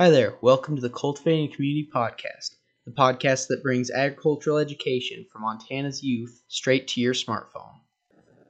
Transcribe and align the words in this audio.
Hi 0.00 0.08
there, 0.08 0.38
welcome 0.40 0.76
to 0.76 0.80
the 0.80 0.88
Cultivating 0.88 1.52
Community 1.52 1.86
Podcast, 1.94 2.54
the 2.86 2.90
podcast 2.90 3.48
that 3.48 3.62
brings 3.62 3.90
agricultural 3.90 4.56
education 4.56 5.26
for 5.30 5.40
Montana's 5.40 6.02
youth 6.02 6.42
straight 6.48 6.88
to 6.88 7.02
your 7.02 7.12
smartphone. 7.12 7.74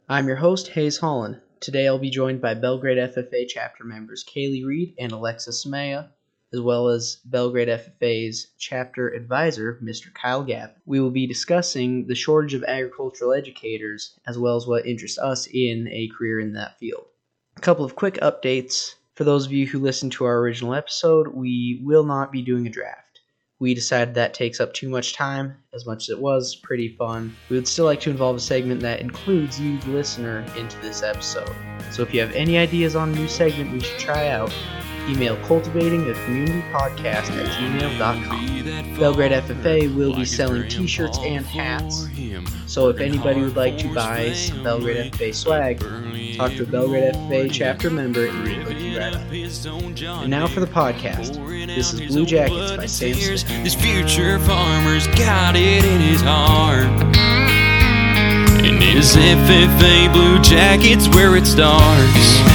I'm 0.09 0.29
your 0.29 0.37
host, 0.37 0.69
Hayes 0.69 0.99
Holland. 0.99 1.41
Today 1.59 1.89
I'll 1.89 1.99
be 1.99 2.09
joined 2.09 2.41
by 2.41 2.55
Belgrade 2.55 2.99
FFA 2.99 3.49
chapter 3.49 3.83
members 3.83 4.25
Kaylee 4.25 4.65
Reid 4.65 4.95
and 5.01 5.11
Alexa 5.11 5.51
Smieja, 5.51 6.11
as 6.55 6.61
well 6.61 6.87
as 6.87 7.17
Belgrade 7.25 7.67
FFA's 7.67 8.53
chapter 8.57 9.09
advisor, 9.09 9.81
Mr. 9.83 10.15
Kyle 10.15 10.45
Gavin. 10.45 10.77
We 10.87 11.01
will 11.01 11.11
be 11.11 11.27
discussing 11.27 12.07
the 12.07 12.15
shortage 12.15 12.55
of 12.55 12.63
agricultural 12.63 13.33
educators, 13.33 14.17
as 14.25 14.39
well 14.39 14.55
as 14.55 14.69
what 14.69 14.87
interests 14.87 15.19
us 15.19 15.49
in 15.49 15.89
a 15.91 16.11
career 16.17 16.39
in 16.39 16.53
that 16.53 16.79
field. 16.79 17.07
A 17.57 17.61
couple 17.61 17.85
of 17.85 17.97
quick 17.97 18.21
updates. 18.23 18.95
For 19.21 19.25
those 19.25 19.45
of 19.45 19.53
you 19.53 19.67
who 19.67 19.81
listened 19.81 20.13
to 20.13 20.25
our 20.25 20.39
original 20.39 20.73
episode, 20.73 21.29
we 21.35 21.79
will 21.85 22.05
not 22.05 22.33
be 22.33 22.41
doing 22.41 22.67
a 22.67 22.71
draft. 22.71 23.21
We 23.59 23.75
decided 23.75 24.15
that 24.15 24.33
takes 24.33 24.61
up 24.61 24.73
too 24.73 24.89
much 24.89 25.13
time, 25.13 25.57
as 25.75 25.85
much 25.85 26.05
as 26.05 26.09
it 26.09 26.19
was 26.19 26.57
pretty 26.57 26.97
fun. 26.97 27.37
We 27.51 27.57
would 27.57 27.69
still 27.69 27.85
like 27.85 28.01
to 28.01 28.11
involve 28.11 28.37
a 28.37 28.41
segment 28.41 28.81
that 28.81 29.03
includes 29.03 29.61
you, 29.61 29.77
the 29.81 29.91
listener, 29.91 30.43
into 30.57 30.79
this 30.79 31.03
episode. 31.03 31.55
So 31.93 32.01
if 32.01 32.15
you 32.15 32.21
have 32.23 32.33
any 32.33 32.57
ideas 32.57 32.97
on 32.97 33.11
a 33.11 33.15
new 33.15 33.29
segment 33.29 33.75
we 33.75 33.81
should 33.81 33.99
try 33.99 34.29
out, 34.29 34.55
email 35.09 35.37
cultivating 35.47 36.09
a 36.11 36.15
community 36.25 36.63
podcast 36.73 37.31
at 37.31 37.47
gmail.com. 37.47 38.97
Belgrade 38.99 39.33
FFA 39.33 39.95
will 39.95 40.15
be 40.15 40.25
selling 40.25 40.69
t 40.69 40.87
shirts 40.87 41.19
and 41.19 41.45
hats. 41.47 42.09
So 42.67 42.89
if 42.89 43.01
anybody 43.01 43.43
would 43.43 43.57
like 43.57 43.79
to 43.79 43.93
buy 43.95 44.33
some 44.33 44.63
Belgrade 44.63 45.13
FFA 45.13 45.35
swag, 45.35 45.81
talk 46.37 46.53
to 46.53 46.63
a 46.63 46.67
Belgrade 46.67 47.15
FFA 47.15 47.51
chapter 47.51 47.91
member 47.91 48.27
and 48.27 48.43
we'll 48.45 48.55
hook 48.63 48.79
you 48.79 48.99
right 48.99 49.15
up. 49.15 49.23
And 50.23 50.31
now 50.31 50.47
for 50.47 50.61
the 50.61 50.67
podcast. 50.67 51.35
This 51.67 51.93
is 51.93 52.13
Blue 52.13 52.27
Jackets 52.27 52.77
by 52.77 52.87
Sam 52.87 53.15
Smith. 53.15 53.65
This 53.65 53.75
future 53.75 54.39
farmer's 54.41 55.07
got 55.09 55.57
it 55.57 55.85
in 55.85 56.01
his 56.01 56.21
heart. 56.21 56.85
And 58.63 58.83
his 58.83 59.17
FFA 59.17 60.13
Blue 60.13 60.41
Jackets 60.41 61.09
where 61.09 61.37
it 61.37 61.47
starts. 61.47 62.50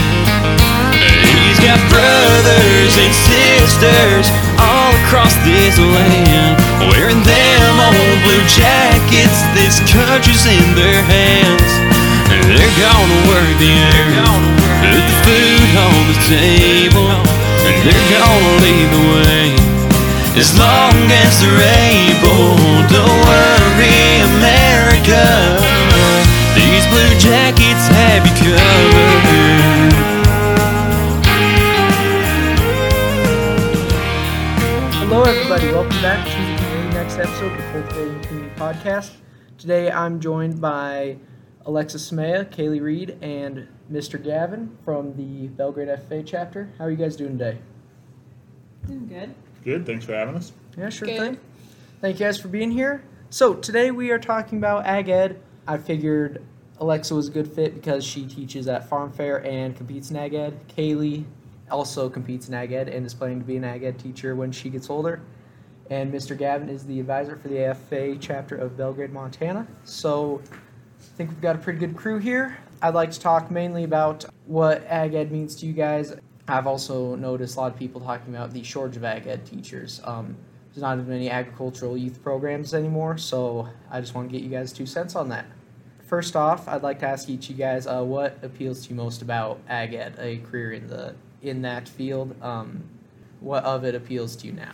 Got 1.65 1.81
brothers 1.89 2.93
and 2.93 3.09
sisters 3.09 4.29
all 4.61 4.93
across 5.01 5.33
this 5.41 5.81
land 5.81 6.61
wearing 6.93 7.25
them 7.25 7.73
old 7.81 8.17
blue 8.21 8.45
jackets. 8.53 9.41
This 9.57 9.81
country's 9.89 10.45
in 10.45 10.77
their 10.77 11.01
hands. 11.09 11.71
They're 12.29 12.77
gonna 12.77 13.19
work 13.25 13.49
the 13.57 13.73
earth, 13.81 14.45
put 14.93 15.05
the 15.09 15.17
food 15.25 15.69
on 15.73 16.01
the 16.05 16.19
table, 16.29 17.09
and 17.65 17.75
they're 17.81 18.09
gonna 18.13 18.61
lead 18.61 18.87
the 18.93 19.03
way 19.17 19.49
as 20.37 20.53
long 20.61 20.93
as 21.25 21.41
they're 21.41 21.65
able. 21.81 22.61
Don't 22.93 23.19
worry, 23.25 24.21
America. 24.37 25.57
These 26.53 26.85
blue 26.93 27.13
jackets 27.17 27.89
have 27.89 28.21
you 28.21 28.53
covered. 28.53 30.14
Everybody. 35.55 35.73
Welcome 35.73 36.01
back 36.01 36.27
to 36.27 36.63
the 36.63 36.69
very 36.69 36.89
next 36.89 37.17
episode 37.17 37.49
of 37.53 37.57
the 37.57 37.63
Cultivating 37.71 38.21
Community 38.23 38.55
Podcast. 38.57 39.13
Today, 39.57 39.89
I'm 39.89 40.19
joined 40.19 40.59
by 40.59 41.17
Alexa 41.65 41.97
Smieja, 41.97 42.43
Kaylee 42.53 42.81
Reid, 42.81 43.17
and 43.21 43.65
Mr. 43.89 44.21
Gavin 44.21 44.77
from 44.83 45.15
the 45.15 45.47
Belgrade 45.47 45.87
FFA 45.87 46.25
chapter. 46.25 46.73
How 46.77 46.83
are 46.83 46.91
you 46.91 46.97
guys 46.97 47.15
doing 47.15 47.37
today? 47.37 47.57
Doing 48.85 49.07
good. 49.07 49.33
Good. 49.63 49.85
Thanks 49.85 50.03
for 50.03 50.13
having 50.13 50.35
us. 50.35 50.51
Yeah, 50.77 50.89
sure 50.89 51.07
Good. 51.07 51.19
thing. 51.19 51.37
Thank 52.01 52.19
you 52.19 52.25
guys 52.25 52.37
for 52.37 52.49
being 52.49 52.71
here. 52.71 53.05
So 53.29 53.53
today 53.53 53.91
we 53.91 54.11
are 54.11 54.19
talking 54.19 54.57
about 54.57 54.85
ag 54.85 55.07
ed. 55.07 55.39
I 55.65 55.77
figured 55.77 56.43
Alexa 56.79 57.15
was 57.15 57.29
a 57.29 57.31
good 57.31 57.47
fit 57.47 57.75
because 57.75 58.03
she 58.03 58.25
teaches 58.25 58.67
at 58.67 58.89
Farm 58.89 59.09
Fair 59.09 59.37
and 59.45 59.73
competes 59.73 60.11
in 60.11 60.17
ag 60.17 60.33
ed. 60.33 60.59
Kaylee 60.75 61.23
also 61.71 62.09
competes 62.09 62.49
in 62.49 62.53
ag 62.53 62.73
ed 62.73 62.89
and 62.89 63.05
is 63.05 63.13
planning 63.13 63.39
to 63.39 63.45
be 63.45 63.55
an 63.55 63.63
ag 63.63 63.83
ed 63.83 63.97
teacher 63.97 64.35
when 64.35 64.51
she 64.51 64.69
gets 64.69 64.89
older. 64.89 65.21
And 65.89 66.11
Mr. 66.11 66.37
Gavin 66.37 66.69
is 66.69 66.85
the 66.85 66.99
advisor 66.99 67.35
for 67.35 67.47
the 67.47 67.55
FFA 67.55 68.17
chapter 68.19 68.55
of 68.55 68.75
Belgrade, 68.75 69.13
Montana. 69.13 69.67
So 69.83 70.41
I 70.49 71.17
think 71.17 71.29
we've 71.29 71.41
got 71.41 71.55
a 71.55 71.59
pretty 71.59 71.79
good 71.79 71.95
crew 71.95 72.17
here. 72.17 72.57
I'd 72.81 72.95
like 72.95 73.11
to 73.11 73.19
talk 73.19 73.51
mainly 73.51 73.83
about 73.83 74.25
what 74.45 74.83
ag 74.87 75.13
ed 75.13 75.31
means 75.31 75.55
to 75.57 75.65
you 75.65 75.73
guys. 75.73 76.15
I've 76.47 76.67
also 76.67 77.15
noticed 77.15 77.55
a 77.55 77.59
lot 77.59 77.71
of 77.71 77.79
people 77.79 78.01
talking 78.01 78.35
about 78.35 78.51
the 78.51 78.63
shortage 78.63 78.97
of 78.97 79.03
ag 79.03 79.27
ed 79.27 79.45
teachers. 79.45 80.01
Um, 80.03 80.35
there's 80.73 80.81
not 80.81 80.99
as 80.99 81.05
many 81.05 81.29
agricultural 81.29 81.97
youth 81.97 82.21
programs 82.21 82.73
anymore, 82.73 83.17
so 83.17 83.69
I 83.89 84.01
just 84.01 84.13
want 84.13 84.29
to 84.29 84.33
get 84.33 84.43
you 84.43 84.49
guys 84.49 84.73
two 84.73 84.85
cents 84.85 85.15
on 85.15 85.29
that. 85.29 85.45
First 86.05 86.35
off, 86.35 86.67
I'd 86.67 86.83
like 86.83 86.99
to 86.99 87.07
ask 87.07 87.29
each 87.29 87.49
of 87.49 87.51
you 87.51 87.63
guys 87.63 87.87
uh, 87.87 88.03
what 88.03 88.37
appeals 88.43 88.83
to 88.83 88.89
you 88.89 88.95
most 88.95 89.21
about 89.21 89.59
ag 89.69 89.93
ed, 89.93 90.15
a 90.19 90.37
career 90.39 90.73
in 90.73 90.87
the 90.87 91.15
in 91.41 91.61
that 91.61 91.87
field. 91.87 92.35
Um, 92.43 92.83
what 93.39 93.63
of 93.63 93.85
it 93.85 93.95
appeals 93.95 94.35
to 94.37 94.47
you 94.47 94.53
now? 94.53 94.73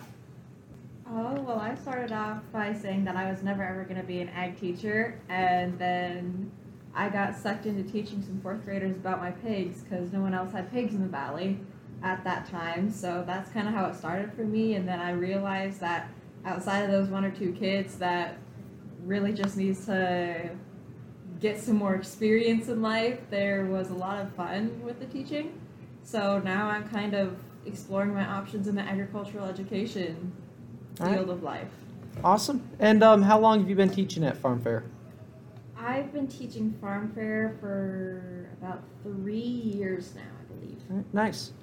Oh, 1.14 1.34
well, 1.42 1.60
I 1.60 1.76
started 1.76 2.14
off 2.14 2.42
by 2.54 2.72
saying 2.72 3.04
that 3.04 3.18
I 3.18 3.30
was 3.30 3.44
never 3.44 3.64
ever 3.64 3.84
going 3.84 4.00
to 4.00 4.08
be 4.08 4.22
an 4.22 4.30
ag 4.30 4.58
teacher, 4.58 5.20
and 5.28 5.78
then 5.78 6.50
I 6.96 7.10
got 7.10 7.36
sucked 7.36 7.66
into 7.66 7.84
teaching 7.84 8.22
some 8.22 8.40
fourth 8.40 8.64
graders 8.64 8.96
about 8.96 9.20
my 9.20 9.32
pigs 9.32 9.82
because 9.82 10.14
no 10.14 10.22
one 10.22 10.34
else 10.34 10.54
had 10.54 10.72
pigs 10.72 10.94
in 10.94 11.02
the 11.02 11.10
valley 11.10 11.60
at 12.02 12.24
that 12.24 12.50
time. 12.50 12.90
So 12.90 13.26
that's 13.28 13.52
kind 13.52 13.68
of 13.68 13.74
how 13.74 13.88
it 13.88 13.96
started 13.96 14.34
for 14.34 14.46
me, 14.46 14.76
and 14.76 14.88
then 14.88 15.02
I 15.02 15.12
realized 15.12 15.82
that 15.82 16.10
outside 16.46 16.80
of 16.84 16.92
those 16.92 17.10
one 17.10 17.26
or 17.26 17.32
two 17.32 17.52
kids 17.52 17.98
that 17.98 18.38
really 19.04 19.34
just 19.34 19.58
needs 19.58 19.86
to 19.88 20.50
get 21.42 21.60
some 21.60 21.76
more 21.76 21.96
experience 21.96 22.70
in 22.70 22.82
life, 22.82 23.20
there 23.30 23.66
was 23.66 23.90
a 23.90 23.96
lot 23.96 24.22
of 24.22 24.34
fun 24.34 24.82
with 24.82 25.02
the 25.02 25.08
teaching. 25.08 25.60
So 26.04 26.40
now 26.40 26.68
I'm 26.68 26.88
kind 26.88 27.16
of 27.16 27.36
exploring 27.66 28.14
my 28.14 28.26
options 28.26 28.66
in 28.66 28.76
the 28.76 28.82
agricultural 28.82 29.44
education 29.44 30.32
Alright. 31.00 31.18
field 31.18 31.30
of 31.30 31.44
life. 31.44 31.70
Awesome. 32.24 32.68
And 32.80 33.04
um, 33.04 33.22
how 33.22 33.40
long 33.40 33.60
have 33.60 33.70
you 33.70 33.76
been 33.76 33.90
teaching 33.90 34.24
at 34.24 34.38
Farm 34.38 34.62
Fair? 34.62 34.84
I've 35.78 36.14
been 36.14 36.28
teaching 36.28 36.74
farm 36.80 37.12
fair 37.16 37.56
for 37.60 38.50
about 38.62 38.84
three 39.02 39.40
years 39.40 40.14
now, 40.16 40.22
I 40.22 40.54
believe. 40.54 40.78
Alright, 40.90 41.14
Nice. 41.14 41.54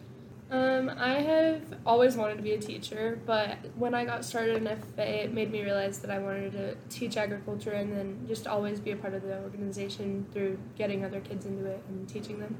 Um, 0.51 0.91
I 0.97 1.21
have 1.21 1.63
always 1.85 2.17
wanted 2.17 2.37
to 2.39 2.43
be 2.43 2.53
a 2.53 2.59
teacher, 2.59 3.21
but 3.27 3.59
when 3.77 3.95
I 3.95 4.07
got 4.07 4.25
started 4.25 4.57
in 4.57 4.65
FFA, 4.65 5.25
it 5.25 5.35
made 5.35 5.53
me 5.53 5.63
realize 5.63 5.99
that 5.99 6.11
I 6.11 6.19
wanted 6.19 6.53
to 6.53 6.75
teach 6.89 7.19
agriculture 7.19 7.73
and 7.73 7.93
then 7.93 8.25
just 8.27 8.47
always 8.47 8.81
be 8.81 8.93
a 8.93 8.97
part 8.97 9.13
of 9.13 9.23
the 9.23 9.39
organization 9.43 10.27
through 10.33 10.59
getting 10.77 11.05
other 11.05 11.21
kids 11.21 11.45
into 11.45 11.67
it 11.67 11.83
and 11.89 12.09
teaching 12.09 12.41
them. 12.41 12.57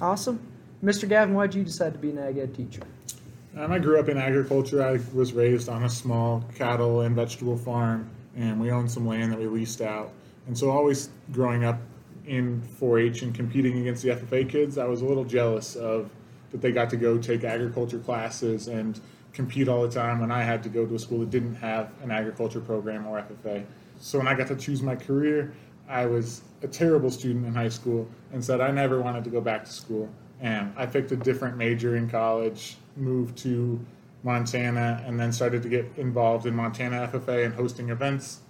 Awesome. 0.00 0.40
Mr. 0.82 1.08
Gavin, 1.08 1.34
why 1.34 1.46
did 1.46 1.54
you 1.56 1.64
decide 1.64 1.92
to 1.92 1.98
be 1.98 2.10
an 2.10 2.18
ag 2.18 2.38
ed 2.38 2.54
teacher? 2.54 2.82
Um, 3.56 3.72
I 3.72 3.78
grew 3.78 3.98
up 3.98 4.08
in 4.08 4.18
agriculture. 4.18 4.82
I 4.82 4.98
was 5.14 5.32
raised 5.32 5.68
on 5.68 5.84
a 5.84 5.88
small 5.88 6.44
cattle 6.54 7.00
and 7.00 7.16
vegetable 7.16 7.56
farm, 7.56 8.08
and 8.36 8.60
we 8.60 8.70
owned 8.70 8.90
some 8.90 9.06
land 9.06 9.32
that 9.32 9.38
we 9.38 9.46
leased 9.46 9.80
out. 9.80 10.12
And 10.46 10.56
so, 10.56 10.70
always 10.70 11.10
growing 11.32 11.64
up 11.64 11.78
in 12.26 12.62
4-H 12.80 13.22
and 13.22 13.34
competing 13.34 13.78
against 13.78 14.02
the 14.02 14.10
FFA 14.10 14.48
kids, 14.48 14.78
I 14.78 14.84
was 14.84 15.02
a 15.02 15.06
little 15.06 15.24
jealous 15.24 15.76
of 15.76 16.10
that 16.50 16.60
they 16.60 16.72
got 16.72 16.90
to 16.90 16.96
go 16.96 17.18
take 17.18 17.44
agriculture 17.44 17.98
classes 17.98 18.68
and 18.68 19.00
compete 19.32 19.68
all 19.68 19.82
the 19.82 19.90
time 19.90 20.20
when 20.20 20.30
I 20.30 20.42
had 20.42 20.62
to 20.62 20.68
go 20.68 20.86
to 20.86 20.94
a 20.94 20.98
school 20.98 21.20
that 21.20 21.30
didn't 21.30 21.54
have 21.56 21.90
an 22.02 22.10
agriculture 22.10 22.60
program 22.60 23.06
or 23.06 23.20
FFA. 23.20 23.64
So 23.98 24.18
when 24.18 24.28
I 24.28 24.34
got 24.34 24.48
to 24.48 24.56
choose 24.56 24.82
my 24.82 24.96
career, 24.96 25.52
I 25.88 26.06
was 26.06 26.42
a 26.62 26.68
terrible 26.68 27.10
student 27.10 27.46
in 27.46 27.54
high 27.54 27.68
school 27.68 28.08
and 28.32 28.44
said 28.44 28.60
I 28.60 28.70
never 28.70 29.00
wanted 29.00 29.24
to 29.24 29.30
go 29.30 29.40
back 29.40 29.64
to 29.64 29.72
school. 29.72 30.08
And 30.40 30.72
I 30.76 30.86
picked 30.86 31.10
a 31.12 31.16
different 31.16 31.56
major 31.56 31.96
in 31.96 32.08
college, 32.08 32.76
moved 32.96 33.36
to 33.38 33.84
Montana, 34.22 35.02
and 35.06 35.18
then 35.18 35.32
started 35.32 35.62
to 35.62 35.68
get 35.68 35.90
involved 35.96 36.46
in 36.46 36.54
Montana 36.54 37.08
FFA 37.12 37.44
and 37.44 37.54
hosting 37.54 37.90
events, 37.90 38.40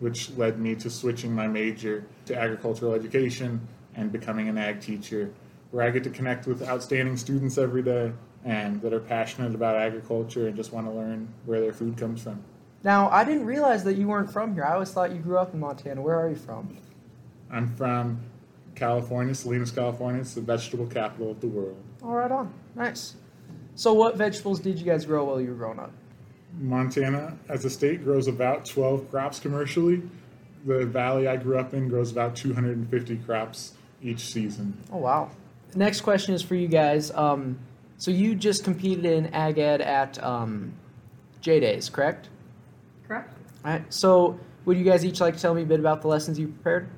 which 0.00 0.30
led 0.36 0.58
me 0.58 0.74
to 0.76 0.90
switching 0.90 1.34
my 1.34 1.46
major 1.46 2.04
to 2.26 2.38
agricultural 2.38 2.92
education 2.92 3.66
and 3.94 4.12
becoming 4.12 4.48
an 4.48 4.58
ag 4.58 4.80
teacher, 4.80 5.30
where 5.70 5.84
I 5.84 5.90
get 5.90 6.04
to 6.04 6.10
connect 6.10 6.46
with 6.46 6.66
outstanding 6.68 7.16
students 7.16 7.58
every 7.58 7.82
day 7.82 8.12
and 8.44 8.80
that 8.82 8.92
are 8.92 9.00
passionate 9.00 9.54
about 9.54 9.76
agriculture 9.76 10.46
and 10.46 10.56
just 10.56 10.72
want 10.72 10.86
to 10.86 10.92
learn 10.92 11.28
where 11.44 11.60
their 11.60 11.72
food 11.72 11.96
comes 11.96 12.22
from. 12.22 12.42
Now, 12.84 13.10
I 13.10 13.24
didn't 13.24 13.44
realize 13.44 13.82
that 13.84 13.94
you 13.94 14.06
weren't 14.06 14.32
from 14.32 14.54
here. 14.54 14.64
I 14.64 14.74
always 14.74 14.92
thought 14.92 15.10
you 15.10 15.18
grew 15.18 15.36
up 15.36 15.52
in 15.52 15.60
Montana. 15.60 16.00
Where 16.00 16.18
are 16.18 16.28
you 16.28 16.36
from? 16.36 16.76
I'm 17.50 17.66
from 17.66 18.20
California, 18.78 19.34
Salinas, 19.34 19.70
California. 19.70 20.20
It's 20.20 20.34
the 20.34 20.40
vegetable 20.40 20.86
capital 20.86 21.30
of 21.32 21.40
the 21.40 21.48
world. 21.48 21.76
All 22.02 22.14
right, 22.14 22.30
on. 22.30 22.52
Nice. 22.74 23.16
So, 23.74 23.92
what 23.92 24.16
vegetables 24.16 24.60
did 24.60 24.78
you 24.78 24.84
guys 24.84 25.04
grow 25.04 25.24
while 25.24 25.40
you 25.40 25.48
were 25.48 25.54
growing 25.54 25.78
up? 25.78 25.92
Montana, 26.58 27.36
as 27.48 27.64
a 27.64 27.70
state, 27.70 28.02
grows 28.04 28.26
about 28.26 28.64
12 28.64 29.10
crops 29.10 29.38
commercially. 29.38 30.02
The 30.64 30.86
valley 30.86 31.28
I 31.28 31.36
grew 31.36 31.58
up 31.58 31.74
in 31.74 31.88
grows 31.88 32.10
about 32.10 32.34
250 32.36 33.16
crops 33.18 33.74
each 34.02 34.20
season. 34.20 34.76
Oh, 34.92 34.98
wow. 34.98 35.30
Next 35.74 36.00
question 36.00 36.34
is 36.34 36.42
for 36.42 36.54
you 36.54 36.68
guys. 36.68 37.10
Um, 37.12 37.58
So 37.98 38.10
you 38.10 38.34
just 38.34 38.64
competed 38.64 39.04
in 39.04 39.26
Ag 39.34 39.58
Ed 39.58 39.80
at 39.80 40.22
um, 40.22 40.72
J 41.40 41.60
Days, 41.60 41.88
correct? 41.88 42.28
Correct. 43.06 43.32
All 43.64 43.72
right. 43.72 43.92
So 43.92 44.38
would 44.64 44.78
you 44.78 44.84
guys 44.84 45.04
each 45.04 45.20
like 45.20 45.34
to 45.34 45.40
tell 45.40 45.54
me 45.54 45.62
a 45.62 45.66
bit 45.66 45.80
about 45.80 46.02
the 46.02 46.08
lessons 46.08 46.38
you 46.38 46.48
prepared? 46.48 46.88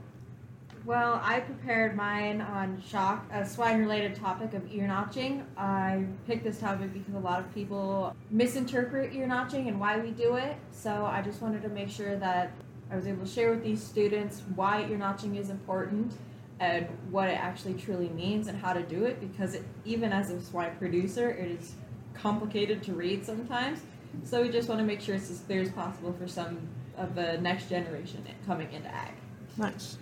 Well, 0.87 1.21
I 1.23 1.41
prepared 1.41 1.95
mine 1.95 2.41
on 2.41 2.83
shock, 2.89 3.27
a 3.31 3.47
swine-related 3.47 4.15
topic 4.15 4.55
of 4.55 4.63
ear 4.73 4.87
notching. 4.87 5.45
I 5.57 6.07
picked 6.27 6.43
this 6.43 6.59
topic 6.59 6.95
because 6.95 7.15
a 7.15 7.19
lot 7.19 7.39
of 7.39 7.53
people 7.55 8.17
misinterpret 8.31 9.13
ear 9.15 9.27
notching 9.27 9.69
and 9.69 9.79
why 9.79 9.99
we 9.99 10.11
do 10.11 10.37
it. 10.37 10.57
So 10.73 11.05
I 11.05 11.21
just 11.21 11.43
wanted 11.43 11.63
to 11.63 11.69
make 11.69 11.91
sure 11.91 12.17
that 12.17 12.53
I 12.91 12.97
was 12.97 13.07
able 13.07 13.27
to 13.27 13.31
share 13.31 13.51
with 13.51 13.63
these 13.63 13.83
students 13.83 14.43
why 14.55 14.87
ear 14.87 14.97
notching 14.97 15.37
is 15.37 15.51
important 15.51 16.15
and 16.61 16.87
what 17.11 17.29
it 17.29 17.39
actually 17.39 17.75
truly 17.75 18.09
means 18.09 18.47
and 18.47 18.59
how 18.59 18.73
to 18.73 18.83
do 18.83 19.05
it. 19.05 19.21
Because 19.21 19.55
it, 19.55 19.65
even 19.85 20.13
as 20.13 20.31
a 20.31 20.41
swine 20.41 20.77
producer, 20.79 21.31
it 21.31 21.51
is 21.61 21.75
complicated 22.15 22.83
to 22.85 22.95
read 22.95 23.25
sometimes. 23.25 23.81
So 24.25 24.43
we 24.43 24.49
just 24.49 24.69
want 24.69 24.81
to 24.81 24.87
make 24.87 25.03
sure 25.03 25.15
it's 25.15 25.31
as 25.31 25.41
clear 25.41 25.61
as 25.61 25.71
possible 25.71 26.15
for 26.19 26.27
some 26.27 26.59
of 26.97 27.15
the 27.15 27.37
next 27.39 27.69
generation 27.69 28.25
coming 28.47 28.73
into 28.73 28.89
ag. 28.89 29.13
Nice. 29.59 29.99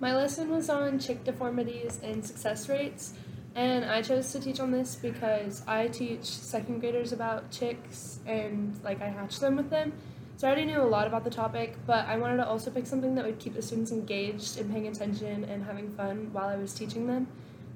My 0.00 0.14
lesson 0.14 0.50
was 0.50 0.70
on 0.70 1.00
chick 1.00 1.24
deformities 1.24 1.98
and 2.04 2.24
success 2.24 2.68
rates, 2.68 3.14
and 3.56 3.84
I 3.84 4.00
chose 4.00 4.30
to 4.32 4.40
teach 4.40 4.60
on 4.60 4.70
this 4.70 4.94
because 4.94 5.62
I 5.66 5.88
teach 5.88 6.24
second 6.24 6.78
graders 6.78 7.12
about 7.12 7.50
chicks 7.50 8.20
and 8.24 8.78
like 8.84 9.02
I 9.02 9.08
hatch 9.08 9.40
them 9.40 9.56
with 9.56 9.70
them. 9.70 9.92
So 10.36 10.46
I 10.46 10.52
already 10.52 10.66
knew 10.66 10.80
a 10.80 10.84
lot 10.84 11.08
about 11.08 11.24
the 11.24 11.30
topic, 11.30 11.76
but 11.84 12.06
I 12.06 12.16
wanted 12.16 12.36
to 12.36 12.46
also 12.46 12.70
pick 12.70 12.86
something 12.86 13.16
that 13.16 13.24
would 13.24 13.40
keep 13.40 13.54
the 13.54 13.62
students 13.62 13.90
engaged 13.90 14.60
and 14.60 14.70
paying 14.70 14.86
attention 14.86 15.42
and 15.42 15.64
having 15.64 15.90
fun 15.96 16.28
while 16.32 16.48
I 16.48 16.54
was 16.54 16.72
teaching 16.72 17.08
them. 17.08 17.26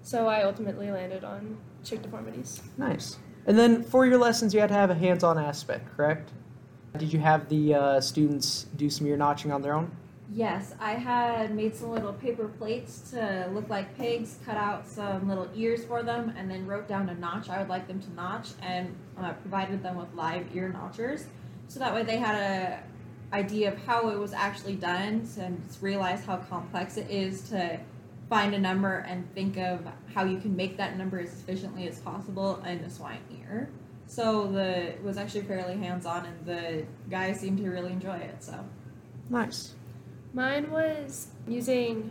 So 0.03 0.29
I 0.29 0.45
ultimately 0.45 0.93
landed 0.93 1.25
on 1.25 1.59
chick 1.83 2.03
deformities. 2.03 2.63
Nice. 2.79 3.17
And 3.47 3.59
then 3.59 3.83
for 3.83 4.07
your 4.07 4.19
lessons, 4.19 4.55
you 4.55 4.61
had 4.61 4.69
to 4.69 4.75
have 4.75 4.91
a 4.91 4.95
hands-on 4.95 5.39
aspect, 5.39 5.97
correct? 5.97 6.31
Did 6.97 7.13
you 7.13 7.19
have 7.19 7.49
the 7.49 7.75
uh, 7.75 8.01
students 8.01 8.67
do 8.77 8.89
some 8.89 9.09
ear 9.09 9.17
notching 9.17 9.51
on 9.51 9.63
their 9.63 9.75
own? 9.75 9.91
Yes, 10.31 10.75
I 10.81 10.93
had 10.93 11.55
made 11.55 11.75
some 11.75 11.91
little 11.91 12.13
paper 12.13 12.49
plates 12.49 13.11
to 13.11 13.51
look 13.53 13.69
like 13.69 13.97
pigs, 13.99 14.39
cut 14.47 14.57
out 14.57 14.87
some 14.87 15.29
little 15.29 15.49
ears 15.55 15.85
for 15.85 16.03
them, 16.03 16.33
and 16.39 16.51
then 16.51 16.67
wrote 16.67 16.89
down 16.89 17.09
a 17.09 17.15
notch 17.15 17.51
I 17.51 17.59
would 17.59 17.69
like 17.69 17.87
them 17.87 18.01
to 18.01 18.13
notch, 18.15 18.49
and 18.63 18.95
uh, 19.19 19.33
provided 19.35 19.83
them 19.83 19.97
with 19.97 20.15
live 20.15 20.47
ear 20.55 20.75
notchers, 20.75 21.25
so 21.69 21.81
that 21.81 21.93
way 21.93 22.03
they 22.03 22.17
had 22.17 22.35
a 22.35 22.83
idea 23.35 23.73
of 23.73 23.79
how 23.85 24.09
it 24.09 24.19
was 24.19 24.33
actually 24.33 24.77
done, 24.77 25.29
and 25.39 25.63
realize 25.83 26.25
how 26.25 26.37
complex 26.37 26.97
it 26.97 27.11
is 27.11 27.43
to 27.51 27.79
find 28.31 28.55
a 28.55 28.59
number 28.59 28.99
and 29.09 29.31
think 29.35 29.59
of 29.59 29.87
how 30.15 30.25
you 30.25 30.39
can 30.39 30.57
make 30.57 30.79
that 30.79 30.97
number 30.97 31.21
as 31.21 31.33
efficiently 31.33 31.87
as 31.89 31.99
possible 31.99 32.63
in 32.65 32.83
the 32.83 32.89
swine 32.89 33.21
ear. 33.31 33.69
So 34.07 34.47
the 34.47 34.95
it 34.95 35.03
was 35.03 35.19
actually 35.19 35.43
fairly 35.43 35.77
hands-on, 35.77 36.25
and 36.25 36.47
the 36.47 36.87
guys 37.11 37.41
seemed 37.41 37.59
to 37.59 37.69
really 37.69 37.93
enjoy 37.93 38.17
it. 38.17 38.43
So. 38.43 38.65
Nice. 39.29 39.75
Mine 40.35 40.71
was 40.71 41.29
using 41.47 42.11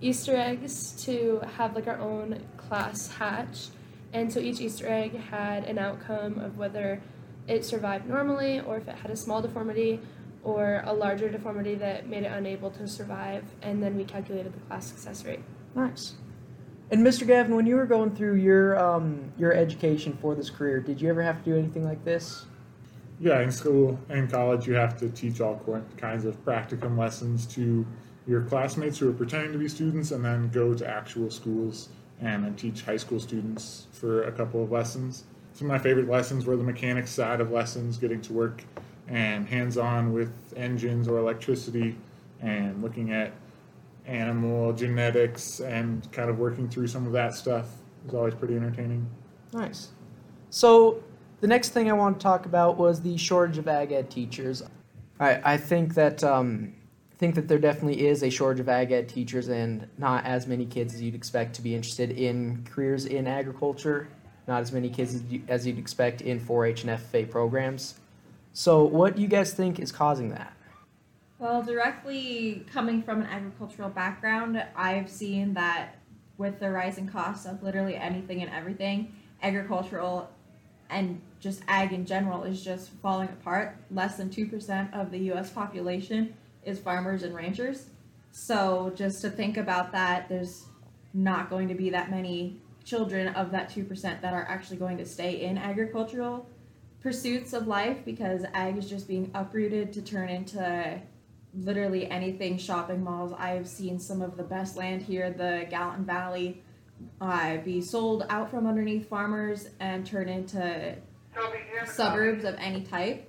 Easter 0.00 0.34
eggs 0.34 0.92
to 1.04 1.40
have 1.56 1.74
like 1.74 1.86
our 1.86 1.98
own 1.98 2.44
class 2.56 3.08
hatch. 3.08 3.68
And 4.12 4.32
so 4.32 4.40
each 4.40 4.60
Easter 4.60 4.88
egg 4.88 5.14
had 5.14 5.64
an 5.64 5.78
outcome 5.78 6.38
of 6.38 6.56
whether 6.56 7.02
it 7.46 7.64
survived 7.64 8.06
normally 8.06 8.60
or 8.60 8.78
if 8.78 8.88
it 8.88 8.94
had 8.96 9.10
a 9.10 9.16
small 9.16 9.42
deformity 9.42 10.00
or 10.42 10.82
a 10.86 10.92
larger 10.92 11.28
deformity 11.28 11.74
that 11.74 12.08
made 12.08 12.22
it 12.22 12.32
unable 12.32 12.70
to 12.70 12.88
survive. 12.88 13.44
And 13.60 13.82
then 13.82 13.96
we 13.96 14.04
calculated 14.04 14.54
the 14.54 14.60
class 14.60 14.86
success 14.86 15.24
rate. 15.24 15.40
Nice. 15.74 16.14
And 16.90 17.06
Mr. 17.06 17.26
Gavin, 17.26 17.54
when 17.54 17.66
you 17.66 17.76
were 17.76 17.84
going 17.84 18.14
through 18.16 18.36
your 18.36 18.78
um, 18.78 19.30
your 19.36 19.52
education 19.52 20.16
for 20.22 20.34
this 20.34 20.48
career, 20.48 20.80
did 20.80 21.02
you 21.02 21.10
ever 21.10 21.22
have 21.22 21.44
to 21.44 21.50
do 21.50 21.56
anything 21.58 21.84
like 21.84 22.02
this? 22.02 22.46
Yeah, 23.20 23.40
in 23.40 23.50
school 23.50 23.98
and 24.08 24.30
college, 24.30 24.66
you 24.66 24.74
have 24.74 24.98
to 25.00 25.08
teach 25.10 25.40
all 25.40 25.60
kinds 25.96 26.24
of 26.24 26.44
practicum 26.44 26.96
lessons 26.96 27.46
to 27.54 27.84
your 28.26 28.42
classmates 28.42 28.98
who 28.98 29.08
are 29.08 29.12
pretending 29.12 29.52
to 29.52 29.58
be 29.58 29.68
students, 29.68 30.10
and 30.12 30.24
then 30.24 30.50
go 30.50 30.74
to 30.74 30.86
actual 30.86 31.30
schools 31.30 31.88
and 32.20 32.56
teach 32.58 32.82
high 32.82 32.96
school 32.96 33.18
students 33.18 33.86
for 33.92 34.24
a 34.24 34.32
couple 34.32 34.62
of 34.62 34.70
lessons. 34.70 35.24
Some 35.52 35.66
of 35.66 35.72
my 35.72 35.78
favorite 35.78 36.08
lessons 36.08 36.46
were 36.46 36.56
the 36.56 36.62
mechanics 36.62 37.10
side 37.10 37.40
of 37.40 37.50
lessons, 37.50 37.96
getting 37.96 38.20
to 38.22 38.32
work 38.32 38.62
and 39.08 39.48
hands 39.48 39.78
on 39.78 40.12
with 40.12 40.30
engines 40.56 41.08
or 41.08 41.18
electricity, 41.18 41.96
and 42.40 42.82
looking 42.82 43.12
at 43.12 43.32
animal 44.06 44.72
genetics 44.72 45.60
and 45.60 46.10
kind 46.12 46.30
of 46.30 46.38
working 46.38 46.68
through 46.68 46.86
some 46.86 47.06
of 47.06 47.12
that 47.12 47.34
stuff 47.34 47.66
was 48.04 48.14
always 48.14 48.34
pretty 48.34 48.54
entertaining. 48.54 49.08
Nice. 49.52 49.88
So 50.50 51.02
the 51.40 51.46
next 51.46 51.70
thing 51.70 51.90
I 51.90 51.94
want 51.94 52.18
to 52.18 52.22
talk 52.22 52.46
about 52.46 52.76
was 52.76 53.00
the 53.00 53.16
shortage 53.16 53.58
of 53.58 53.68
ag 53.68 53.92
ed 53.92 54.10
teachers. 54.10 54.62
I, 55.20 55.52
I 55.52 55.56
think 55.56 55.94
that 55.94 56.22
um, 56.24 56.74
think 57.18 57.34
that 57.34 57.48
there 57.48 57.58
definitely 57.58 58.06
is 58.06 58.22
a 58.22 58.30
shortage 58.30 58.60
of 58.60 58.68
ag 58.68 58.92
ed 58.92 59.08
teachers 59.08 59.48
and 59.48 59.88
not 59.98 60.24
as 60.24 60.46
many 60.46 60.66
kids 60.66 60.94
as 60.94 61.02
you'd 61.02 61.14
expect 61.14 61.54
to 61.56 61.62
be 61.62 61.74
interested 61.74 62.12
in 62.12 62.64
careers 62.64 63.06
in 63.06 63.26
agriculture. 63.26 64.08
Not 64.46 64.62
as 64.62 64.72
many 64.72 64.88
kids 64.88 65.14
as, 65.14 65.22
you, 65.24 65.42
as 65.48 65.66
you'd 65.66 65.78
expect 65.78 66.22
in 66.22 66.40
4-H 66.40 66.84
and 66.84 66.98
FFA 66.98 67.30
programs. 67.30 67.96
So, 68.54 68.84
what 68.84 69.14
do 69.14 69.20
you 69.20 69.28
guys 69.28 69.52
think 69.52 69.78
is 69.78 69.92
causing 69.92 70.30
that? 70.30 70.54
Well, 71.38 71.62
directly 71.62 72.64
coming 72.72 73.02
from 73.02 73.20
an 73.20 73.26
agricultural 73.26 73.90
background, 73.90 74.64
I've 74.74 75.10
seen 75.10 75.54
that 75.54 75.98
with 76.38 76.60
the 76.60 76.70
rising 76.70 77.06
costs 77.06 77.46
of 77.46 77.62
literally 77.62 77.94
anything 77.94 78.42
and 78.42 78.50
everything, 78.50 79.12
agricultural 79.42 80.30
and 80.88 81.20
just 81.40 81.62
ag 81.68 81.92
in 81.92 82.04
general 82.04 82.44
is 82.44 82.62
just 82.62 82.90
falling 83.02 83.28
apart. 83.28 83.76
Less 83.90 84.16
than 84.16 84.30
2% 84.30 84.94
of 84.94 85.10
the 85.10 85.18
US 85.32 85.50
population 85.50 86.34
is 86.64 86.78
farmers 86.78 87.22
and 87.22 87.34
ranchers. 87.34 87.86
So, 88.30 88.92
just 88.94 89.22
to 89.22 89.30
think 89.30 89.56
about 89.56 89.92
that, 89.92 90.28
there's 90.28 90.66
not 91.14 91.50
going 91.50 91.68
to 91.68 91.74
be 91.74 91.90
that 91.90 92.10
many 92.10 92.60
children 92.84 93.28
of 93.28 93.50
that 93.50 93.70
2% 93.70 94.20
that 94.20 94.34
are 94.34 94.46
actually 94.48 94.76
going 94.76 94.98
to 94.98 95.04
stay 95.04 95.42
in 95.42 95.58
agricultural 95.58 96.46
pursuits 97.00 97.52
of 97.52 97.66
life 97.66 98.04
because 98.04 98.44
ag 98.54 98.76
is 98.76 98.88
just 98.88 99.06
being 99.06 99.30
uprooted 99.34 99.92
to 99.92 100.02
turn 100.02 100.28
into 100.28 101.00
literally 101.54 102.10
anything 102.10 102.58
shopping 102.58 103.02
malls. 103.02 103.32
I've 103.38 103.66
seen 103.66 103.98
some 103.98 104.22
of 104.22 104.36
the 104.36 104.42
best 104.42 104.76
land 104.76 105.02
here, 105.02 105.30
the 105.30 105.66
Gallatin 105.70 106.04
Valley, 106.04 106.62
uh, 107.20 107.58
be 107.58 107.80
sold 107.80 108.26
out 108.28 108.50
from 108.50 108.66
underneath 108.66 109.08
farmers 109.08 109.68
and 109.80 110.04
turn 110.04 110.28
into 110.28 110.96
suburbs 111.86 112.44
of 112.44 112.54
any 112.58 112.82
type. 112.82 113.28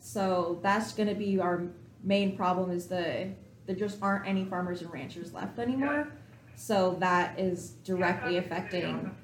So 0.00 0.58
that's 0.62 0.92
going 0.92 1.08
to 1.08 1.14
be 1.14 1.40
our 1.40 1.62
main 2.02 2.36
problem 2.36 2.70
is 2.70 2.86
the 2.86 3.28
there 3.66 3.76
just 3.76 3.98
aren't 4.02 4.26
any 4.26 4.44
farmers 4.44 4.82
and 4.82 4.92
ranchers 4.92 5.32
left 5.32 5.58
anymore. 5.58 6.08
So 6.56 6.96
that 7.00 7.38
is 7.38 7.70
directly 7.84 8.38
affecting 8.38 9.14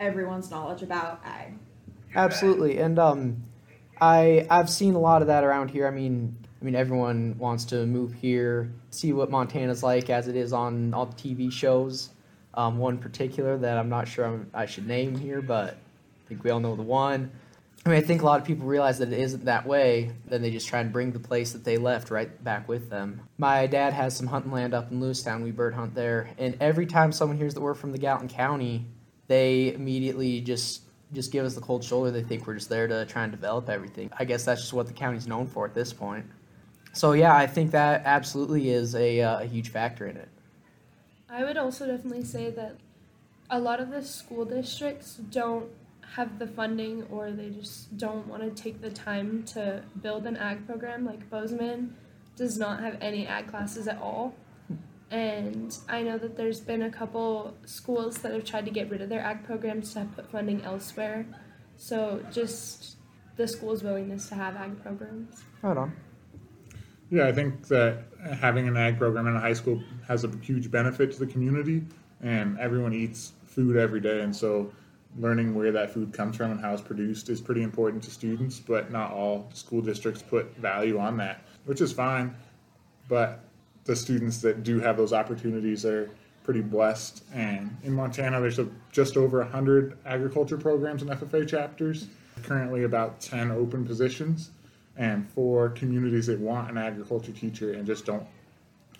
everyone's 0.00 0.50
knowledge 0.50 0.82
about 0.82 1.20
ag. 1.24 1.54
Absolutely, 2.14 2.78
and 2.78 2.98
um, 2.98 3.44
I 4.00 4.46
I've 4.50 4.70
seen 4.70 4.94
a 4.94 4.98
lot 4.98 5.22
of 5.22 5.28
that 5.28 5.44
around 5.44 5.70
here. 5.70 5.86
I 5.86 5.90
mean, 5.90 6.36
I 6.60 6.64
mean 6.64 6.74
everyone 6.74 7.36
wants 7.38 7.64
to 7.66 7.86
move 7.86 8.12
here, 8.14 8.72
see 8.90 9.12
what 9.12 9.30
Montana's 9.30 9.82
like 9.82 10.10
as 10.10 10.28
it 10.28 10.36
is 10.36 10.52
on 10.52 10.94
all 10.94 11.06
the 11.06 11.14
TV 11.14 11.52
shows. 11.52 12.10
Um, 12.54 12.78
one 12.78 12.98
particular 12.98 13.56
that 13.58 13.78
I'm 13.78 13.88
not 13.88 14.08
sure 14.08 14.24
I'm, 14.24 14.50
i 14.52 14.66
should 14.66 14.86
name 14.86 15.16
here, 15.16 15.40
but 15.40 15.74
I 15.74 16.28
think 16.28 16.42
we 16.42 16.50
all 16.50 16.60
know 16.60 16.74
the 16.74 16.82
one. 16.82 17.30
I 17.88 17.92
mean, 17.92 18.02
I 18.02 18.06
think 18.06 18.20
a 18.20 18.26
lot 18.26 18.38
of 18.38 18.46
people 18.46 18.66
realize 18.66 18.98
that 18.98 19.10
it 19.14 19.18
isn't 19.18 19.46
that 19.46 19.66
way. 19.66 20.10
Then 20.26 20.42
they 20.42 20.50
just 20.50 20.68
try 20.68 20.80
and 20.80 20.92
bring 20.92 21.10
the 21.10 21.18
place 21.18 21.52
that 21.52 21.64
they 21.64 21.78
left 21.78 22.10
right 22.10 22.44
back 22.44 22.68
with 22.68 22.90
them. 22.90 23.22
My 23.38 23.66
dad 23.66 23.94
has 23.94 24.14
some 24.14 24.26
hunting 24.26 24.52
land 24.52 24.74
up 24.74 24.92
in 24.92 25.00
Lewistown. 25.00 25.42
We 25.42 25.52
bird 25.52 25.72
hunt 25.72 25.94
there, 25.94 26.28
and 26.36 26.54
every 26.60 26.84
time 26.84 27.12
someone 27.12 27.38
hears 27.38 27.54
that 27.54 27.62
we're 27.62 27.72
from 27.72 27.92
the 27.92 27.96
Gallatin 27.96 28.28
County, 28.28 28.84
they 29.26 29.72
immediately 29.72 30.42
just 30.42 30.82
just 31.14 31.32
give 31.32 31.46
us 31.46 31.54
the 31.54 31.62
cold 31.62 31.82
shoulder. 31.82 32.10
They 32.10 32.22
think 32.22 32.46
we're 32.46 32.56
just 32.56 32.68
there 32.68 32.86
to 32.86 33.06
try 33.06 33.22
and 33.22 33.32
develop 33.32 33.70
everything. 33.70 34.10
I 34.18 34.26
guess 34.26 34.44
that's 34.44 34.60
just 34.60 34.74
what 34.74 34.86
the 34.86 34.92
county's 34.92 35.26
known 35.26 35.46
for 35.46 35.64
at 35.64 35.74
this 35.74 35.90
point. 35.90 36.26
So 36.92 37.12
yeah, 37.12 37.34
I 37.34 37.46
think 37.46 37.70
that 37.70 38.02
absolutely 38.04 38.68
is 38.68 38.94
a, 38.94 39.22
uh, 39.22 39.40
a 39.40 39.44
huge 39.46 39.70
factor 39.70 40.06
in 40.06 40.18
it. 40.18 40.28
I 41.30 41.42
would 41.44 41.56
also 41.56 41.86
definitely 41.86 42.24
say 42.24 42.50
that 42.50 42.76
a 43.48 43.58
lot 43.58 43.80
of 43.80 43.88
the 43.88 44.02
school 44.02 44.44
districts 44.44 45.14
don't 45.14 45.70
have 46.14 46.38
the 46.38 46.46
funding 46.46 47.04
or 47.10 47.30
they 47.30 47.50
just 47.50 47.96
don't 47.96 48.26
want 48.26 48.42
to 48.42 48.62
take 48.62 48.80
the 48.80 48.90
time 48.90 49.42
to 49.44 49.82
build 50.02 50.26
an 50.26 50.36
ag 50.36 50.66
program. 50.66 51.04
Like 51.04 51.28
Bozeman 51.30 51.96
does 52.36 52.58
not 52.58 52.80
have 52.80 52.96
any 53.00 53.26
ag 53.26 53.48
classes 53.48 53.88
at 53.88 54.00
all. 54.00 54.34
And 55.10 55.76
I 55.88 56.02
know 56.02 56.18
that 56.18 56.36
there's 56.36 56.60
been 56.60 56.82
a 56.82 56.90
couple 56.90 57.56
schools 57.64 58.18
that 58.18 58.32
have 58.32 58.44
tried 58.44 58.66
to 58.66 58.70
get 58.70 58.90
rid 58.90 59.00
of 59.00 59.08
their 59.08 59.20
ag 59.20 59.44
programs 59.44 59.94
to 59.94 60.06
put 60.14 60.30
funding 60.30 60.62
elsewhere. 60.62 61.26
So 61.76 62.24
just 62.30 62.96
the 63.36 63.48
school's 63.48 63.82
willingness 63.82 64.28
to 64.28 64.34
have 64.34 64.56
ag 64.56 64.82
programs. 64.82 65.42
Right 65.62 65.76
on. 65.76 65.96
Yeah, 67.10 67.26
I 67.26 67.32
think 67.32 67.68
that 67.68 68.04
having 68.38 68.68
an 68.68 68.76
ag 68.76 68.98
program 68.98 69.26
in 69.28 69.36
a 69.36 69.40
high 69.40 69.54
school 69.54 69.82
has 70.06 70.24
a 70.24 70.30
huge 70.42 70.70
benefit 70.70 71.12
to 71.12 71.18
the 71.18 71.26
community, 71.26 71.84
and 72.20 72.58
everyone 72.58 72.92
eats 72.92 73.32
food 73.46 73.76
every 73.76 74.00
day, 74.00 74.20
and 74.20 74.34
so 74.36 74.70
learning 75.16 75.54
where 75.54 75.72
that 75.72 75.90
food 75.90 76.12
comes 76.12 76.36
from 76.36 76.50
and 76.50 76.60
how 76.60 76.72
it's 76.72 76.82
produced 76.82 77.28
is 77.28 77.40
pretty 77.40 77.62
important 77.62 78.02
to 78.04 78.10
students, 78.10 78.60
but 78.60 78.90
not 78.90 79.10
all 79.10 79.50
school 79.54 79.80
districts 79.80 80.22
put 80.22 80.56
value 80.56 80.98
on 80.98 81.16
that, 81.16 81.42
which 81.64 81.80
is 81.80 81.92
fine. 81.92 82.34
But 83.08 83.44
the 83.84 83.96
students 83.96 84.40
that 84.42 84.62
do 84.62 84.80
have 84.80 84.96
those 84.96 85.12
opportunities 85.12 85.84
are 85.84 86.10
pretty 86.44 86.60
blessed. 86.60 87.24
And 87.34 87.76
in 87.84 87.92
Montana, 87.92 88.40
there's 88.40 88.58
a, 88.58 88.68
just 88.92 89.16
over 89.16 89.38
100 89.40 89.98
agriculture 90.06 90.56
programs 90.56 91.02
and 91.02 91.10
FFA 91.10 91.48
chapters, 91.48 92.06
currently 92.42 92.84
about 92.84 93.20
10 93.20 93.50
open 93.50 93.84
positions. 93.84 94.50
And 94.96 95.28
for 95.30 95.70
communities 95.70 96.26
that 96.26 96.38
want 96.38 96.70
an 96.70 96.76
agriculture 96.76 97.32
teacher 97.32 97.72
and 97.72 97.86
just 97.86 98.04
don't 98.04 98.26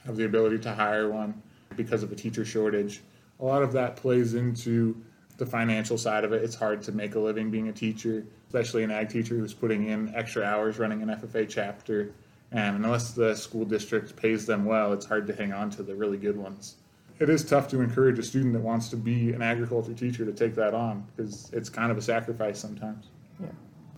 have 0.06 0.16
the 0.16 0.24
ability 0.24 0.58
to 0.60 0.74
hire 0.74 1.10
one 1.10 1.42
because 1.76 2.02
of 2.02 2.12
a 2.12 2.14
teacher 2.14 2.44
shortage, 2.44 3.02
a 3.40 3.44
lot 3.44 3.62
of 3.62 3.72
that 3.72 3.96
plays 3.96 4.34
into 4.34 4.96
the 5.38 5.46
financial 5.46 5.96
side 5.96 6.24
of 6.24 6.32
it. 6.32 6.42
It's 6.44 6.54
hard 6.54 6.82
to 6.82 6.92
make 6.92 7.14
a 7.14 7.18
living 7.18 7.50
being 7.50 7.68
a 7.68 7.72
teacher, 7.72 8.24
especially 8.48 8.84
an 8.84 8.90
ag 8.90 9.08
teacher 9.08 9.36
who's 9.36 9.54
putting 9.54 9.88
in 9.88 10.14
extra 10.14 10.44
hours 10.44 10.78
running 10.78 11.02
an 11.02 11.08
FFA 11.08 11.48
chapter 11.48 12.12
and 12.50 12.84
unless 12.84 13.12
the 13.12 13.34
school 13.34 13.64
district 13.64 14.16
pays 14.16 14.46
them 14.46 14.64
well, 14.64 14.92
it's 14.92 15.04
hard 15.04 15.26
to 15.26 15.34
hang 15.34 15.52
on 15.52 15.70
to 15.70 15.82
the 15.82 15.94
really 15.94 16.16
good 16.16 16.36
ones. 16.36 16.76
It 17.18 17.28
is 17.28 17.44
tough 17.44 17.68
to 17.68 17.80
encourage 17.80 18.18
a 18.18 18.22
student 18.22 18.54
that 18.54 18.62
wants 18.62 18.88
to 18.90 18.96
be 18.96 19.32
an 19.32 19.42
agriculture 19.42 19.92
teacher 19.92 20.24
to 20.24 20.32
take 20.32 20.54
that 20.54 20.72
on 20.72 21.06
because 21.14 21.50
it's 21.52 21.68
kind 21.68 21.90
of 21.90 21.98
a 21.98 22.02
sacrifice 22.02 22.58
sometimes. 22.58 23.08
Yeah. 23.40 23.48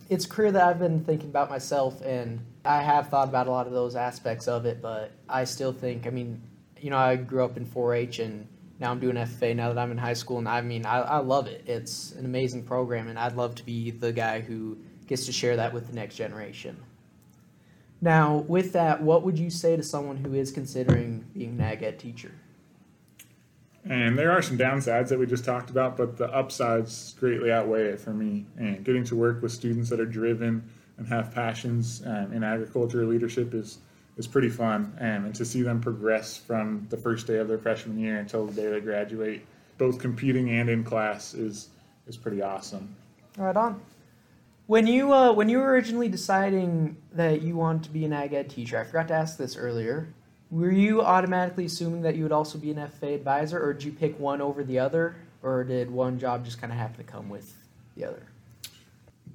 It's 0.09 0.25
a 0.25 0.27
career 0.27 0.51
that 0.51 0.67
I've 0.67 0.79
been 0.79 1.03
thinking 1.05 1.29
about 1.29 1.49
myself, 1.49 2.01
and 2.01 2.41
I 2.65 2.81
have 2.81 3.07
thought 3.09 3.29
about 3.29 3.47
a 3.47 3.51
lot 3.51 3.67
of 3.67 3.73
those 3.73 3.95
aspects 3.95 4.47
of 4.47 4.65
it, 4.65 4.81
but 4.81 5.11
I 5.29 5.45
still 5.45 5.71
think, 5.71 6.07
I 6.07 6.09
mean, 6.09 6.41
you 6.81 6.89
know, 6.89 6.97
I 6.97 7.15
grew 7.15 7.45
up 7.45 7.55
in 7.55 7.65
4 7.65 7.93
H 7.93 8.19
and 8.19 8.47
now 8.81 8.89
I'm 8.89 8.99
doing 8.99 9.15
FFA 9.15 9.55
now 9.55 9.71
that 9.71 9.77
I'm 9.77 9.91
in 9.91 9.97
high 9.99 10.13
school, 10.13 10.39
and 10.39 10.49
I 10.49 10.59
mean, 10.61 10.87
I, 10.87 11.01
I 11.01 11.17
love 11.19 11.45
it. 11.45 11.63
It's 11.67 12.13
an 12.13 12.25
amazing 12.25 12.63
program, 12.63 13.09
and 13.09 13.19
I'd 13.19 13.35
love 13.35 13.53
to 13.55 13.63
be 13.63 13.91
the 13.91 14.11
guy 14.11 14.41
who 14.41 14.75
gets 15.05 15.27
to 15.27 15.31
share 15.31 15.55
that 15.57 15.71
with 15.71 15.85
the 15.85 15.93
next 15.93 16.15
generation. 16.15 16.75
Now, 18.01 18.37
with 18.47 18.73
that, 18.73 19.03
what 19.03 19.23
would 19.23 19.37
you 19.37 19.51
say 19.51 19.75
to 19.75 19.83
someone 19.83 20.17
who 20.17 20.33
is 20.33 20.51
considering 20.51 21.23
being 21.31 21.51
an 21.51 21.61
ag 21.61 21.83
ed 21.83 21.99
teacher? 21.99 22.31
And 23.85 24.17
there 24.17 24.31
are 24.31 24.41
some 24.41 24.57
downsides 24.57 25.09
that 25.09 25.19
we 25.19 25.27
just 25.27 25.45
talked 25.45 25.69
about, 25.69 25.95
but 25.95 26.17
the 26.17 26.33
upsides 26.33 27.13
greatly 27.19 27.51
outweigh 27.51 27.85
it 27.85 27.99
for 27.99 28.15
me. 28.15 28.47
And 28.57 28.83
getting 28.83 29.03
to 29.05 29.15
work 29.15 29.43
with 29.43 29.51
students 29.51 29.91
that 29.91 29.99
are 29.99 30.05
driven 30.07 30.67
and 30.97 31.07
have 31.07 31.31
passions 31.31 32.01
um, 32.07 32.33
in 32.33 32.43
agriculture 32.43 33.05
leadership 33.05 33.53
is 33.53 33.77
is 34.21 34.27
pretty 34.27 34.49
fun. 34.49 34.93
Um, 34.99 35.25
and 35.25 35.35
to 35.35 35.43
see 35.43 35.63
them 35.63 35.81
progress 35.81 36.37
from 36.37 36.85
the 36.89 36.97
first 36.97 37.25
day 37.25 37.37
of 37.37 37.47
their 37.47 37.57
freshman 37.57 37.99
year 37.99 38.19
until 38.19 38.45
the 38.45 38.53
day 38.53 38.69
they 38.69 38.79
graduate, 38.79 39.45
both 39.77 39.97
competing 39.97 40.51
and 40.51 40.69
in 40.69 40.83
class, 40.83 41.33
is 41.33 41.69
is 42.07 42.17
pretty 42.17 42.41
awesome. 42.41 42.95
Right 43.37 43.57
on. 43.57 43.81
When 44.67 44.85
you 44.85 45.11
uh, 45.11 45.33
when 45.33 45.49
you 45.49 45.57
were 45.57 45.71
originally 45.71 46.07
deciding 46.07 46.97
that 47.13 47.41
you 47.41 47.55
wanted 47.55 47.83
to 47.83 47.89
be 47.89 48.05
an 48.05 48.13
ag 48.13 48.33
ed 48.33 48.49
teacher, 48.49 48.79
I 48.79 48.83
forgot 48.83 49.07
to 49.07 49.15
ask 49.15 49.37
this 49.37 49.57
earlier. 49.57 50.13
Were 50.51 50.71
you 50.71 51.01
automatically 51.01 51.65
assuming 51.65 52.01
that 52.03 52.15
you 52.15 52.23
would 52.23 52.31
also 52.31 52.59
be 52.59 52.71
an 52.71 52.77
FFA 52.77 53.15
advisor, 53.15 53.63
or 53.63 53.73
did 53.73 53.83
you 53.83 53.91
pick 53.91 54.19
one 54.19 54.41
over 54.41 54.63
the 54.63 54.77
other, 54.79 55.15
or 55.41 55.63
did 55.63 55.89
one 55.89 56.19
job 56.19 56.45
just 56.45 56.59
kind 56.59 56.71
of 56.71 56.77
happen 56.77 56.97
to 57.03 57.09
come 57.11 57.29
with 57.29 57.53
the 57.95 58.05
other? 58.05 58.21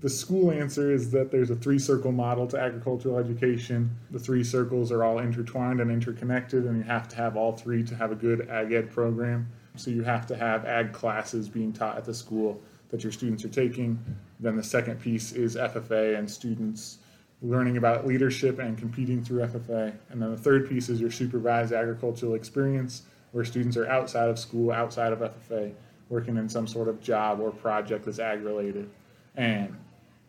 The 0.01 0.11
school 0.11 0.51
answer 0.51 0.93
is 0.93 1.11
that 1.13 1.31
there's 1.31 1.49
a 1.49 1.57
three 1.57 1.79
circle 1.79 2.13
model 2.13 2.47
to 2.49 2.59
agricultural 2.59 3.17
education. 3.17 3.91
The 4.11 4.19
three 4.19 4.45
circles 4.45 4.93
are 4.93 5.03
all 5.03 5.21
intertwined 5.21 5.81
and 5.81 5.91
interconnected, 5.91 6.67
and 6.67 6.77
you 6.77 6.85
have 6.85 7.09
to 7.09 7.17
have 7.17 7.37
all 7.37 7.53
three 7.53 7.83
to 7.85 7.97
have 7.97 8.13
a 8.13 8.15
good 8.15 8.49
ag 8.51 8.73
ed 8.73 8.91
program. 8.91 9.49
So 9.77 9.91
you 9.91 10.03
have 10.03 10.27
to 10.27 10.37
have 10.37 10.67
ag 10.67 10.93
classes 10.93 11.49
being 11.49 11.73
taught 11.73 11.97
at 11.97 12.05
the 12.05 12.13
school 12.13 12.61
that 12.91 13.03
your 13.03 13.13
students 13.13 13.45
are 13.45 13.49
taking. 13.49 13.99
Then 14.39 14.57
the 14.57 14.63
second 14.63 15.01
piece 15.01 15.33
is 15.33 15.57
FFA 15.57 16.19
and 16.19 16.31
students 16.31 16.99
learning 17.41 17.79
about 17.79 18.07
leadership 18.07 18.59
and 18.59 18.77
competing 18.77 19.25
through 19.25 19.47
FFA. 19.47 19.95
And 20.11 20.21
then 20.21 20.31
the 20.31 20.37
third 20.37 20.69
piece 20.69 20.89
is 20.91 21.01
your 21.01 21.11
supervised 21.11 21.73
agricultural 21.73 22.35
experience, 22.35 23.03
where 23.33 23.45
students 23.45 23.77
are 23.79 23.89
outside 23.89 24.29
of 24.29 24.39
school, 24.39 24.73
outside 24.73 25.13
of 25.13 25.21
FFA, 25.21 25.73
working 26.11 26.37
in 26.37 26.49
some 26.49 26.67
sort 26.67 26.89
of 26.89 27.01
job 27.01 27.41
or 27.41 27.51
project 27.51 28.05
that's 28.05 28.19
ag 28.19 28.43
related. 28.43 28.91
And 29.37 29.77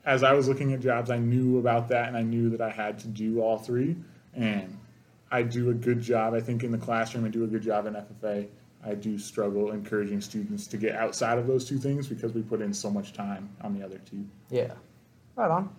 as 0.07 0.23
I 0.23 0.31
was 0.31 0.47
looking 0.47 0.71
at 0.71 0.79
jobs, 0.79 1.11
I 1.11 1.17
knew 1.17 1.59
about 1.59 1.89
that 1.89 2.07
and 2.07 2.15
I 2.15 2.21
knew 2.21 2.49
that 2.49 2.61
I 2.61 2.69
had 2.69 2.97
to 2.99 3.07
do 3.09 3.41
all 3.41 3.57
three. 3.57 3.97
And 4.33 4.75
I 5.29 5.43
do 5.43 5.69
a 5.69 5.73
good 5.73 6.01
job, 6.01 6.33
I 6.33 6.39
think, 6.39 6.63
in 6.63 6.71
the 6.71 6.77
classroom. 6.77 7.25
I 7.25 7.27
do 7.27 7.43
a 7.43 7.47
good 7.47 7.61
job 7.61 7.85
in 7.87 7.93
FFA. 7.93 8.47
I 8.85 8.95
do 8.95 9.19
struggle 9.19 9.71
encouraging 9.71 10.21
students 10.21 10.65
to 10.67 10.77
get 10.77 10.95
outside 10.95 11.37
of 11.37 11.45
those 11.45 11.65
two 11.65 11.77
things 11.77 12.07
because 12.07 12.31
we 12.31 12.41
put 12.41 12.61
in 12.61 12.73
so 12.73 12.89
much 12.89 13.11
time 13.11 13.49
on 13.61 13.77
the 13.77 13.83
other 13.83 13.97
two. 14.09 14.25
Yeah, 14.49 14.71
right 15.35 15.51
on. 15.51 15.75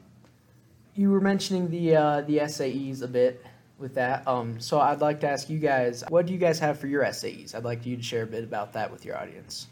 You 0.94 1.10
were 1.10 1.22
mentioning 1.22 1.70
the 1.70 1.96
uh, 1.96 2.20
the 2.22 2.38
SAEs 2.38 3.00
a 3.02 3.08
bit 3.08 3.42
with 3.78 3.94
that. 3.94 4.28
Um, 4.28 4.60
so 4.60 4.78
I'd 4.78 5.00
like 5.00 5.20
to 5.20 5.28
ask 5.28 5.48
you 5.48 5.58
guys, 5.58 6.04
what 6.08 6.26
do 6.26 6.34
you 6.34 6.38
guys 6.38 6.58
have 6.58 6.78
for 6.78 6.88
your 6.88 7.04
SAEs? 7.04 7.54
I'd 7.54 7.64
like 7.64 7.86
you 7.86 7.96
to 7.96 8.02
share 8.02 8.24
a 8.24 8.26
bit 8.26 8.44
about 8.44 8.74
that 8.74 8.90
with 8.90 9.06
your 9.06 9.16
audience. 9.16 9.68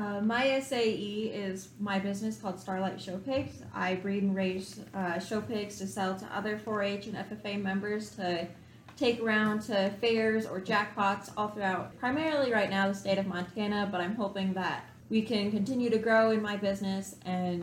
Uh, 0.00 0.18
my 0.22 0.58
SAE 0.60 1.30
is 1.34 1.68
my 1.78 1.98
business 1.98 2.38
called 2.38 2.58
Starlight 2.58 2.98
Show 2.98 3.18
Pigs. 3.18 3.60
I 3.74 3.96
breed 3.96 4.22
and 4.22 4.34
raise 4.34 4.80
uh, 4.94 5.18
show 5.18 5.42
pigs 5.42 5.76
to 5.76 5.86
sell 5.86 6.18
to 6.18 6.24
other 6.34 6.58
4-H 6.58 7.06
and 7.08 7.16
FFA 7.16 7.60
members 7.60 8.08
to 8.16 8.48
take 8.96 9.20
around 9.20 9.60
to 9.62 9.90
fairs 10.00 10.46
or 10.46 10.58
jackpots 10.58 11.30
all 11.36 11.48
throughout, 11.48 11.98
primarily 11.98 12.50
right 12.50 12.70
now, 12.70 12.88
the 12.88 12.94
state 12.94 13.18
of 13.18 13.26
Montana, 13.26 13.90
but 13.92 14.00
I'm 14.00 14.14
hoping 14.14 14.54
that 14.54 14.86
we 15.10 15.20
can 15.20 15.50
continue 15.50 15.90
to 15.90 15.98
grow 15.98 16.30
in 16.30 16.40
my 16.40 16.56
business 16.56 17.16
and 17.26 17.62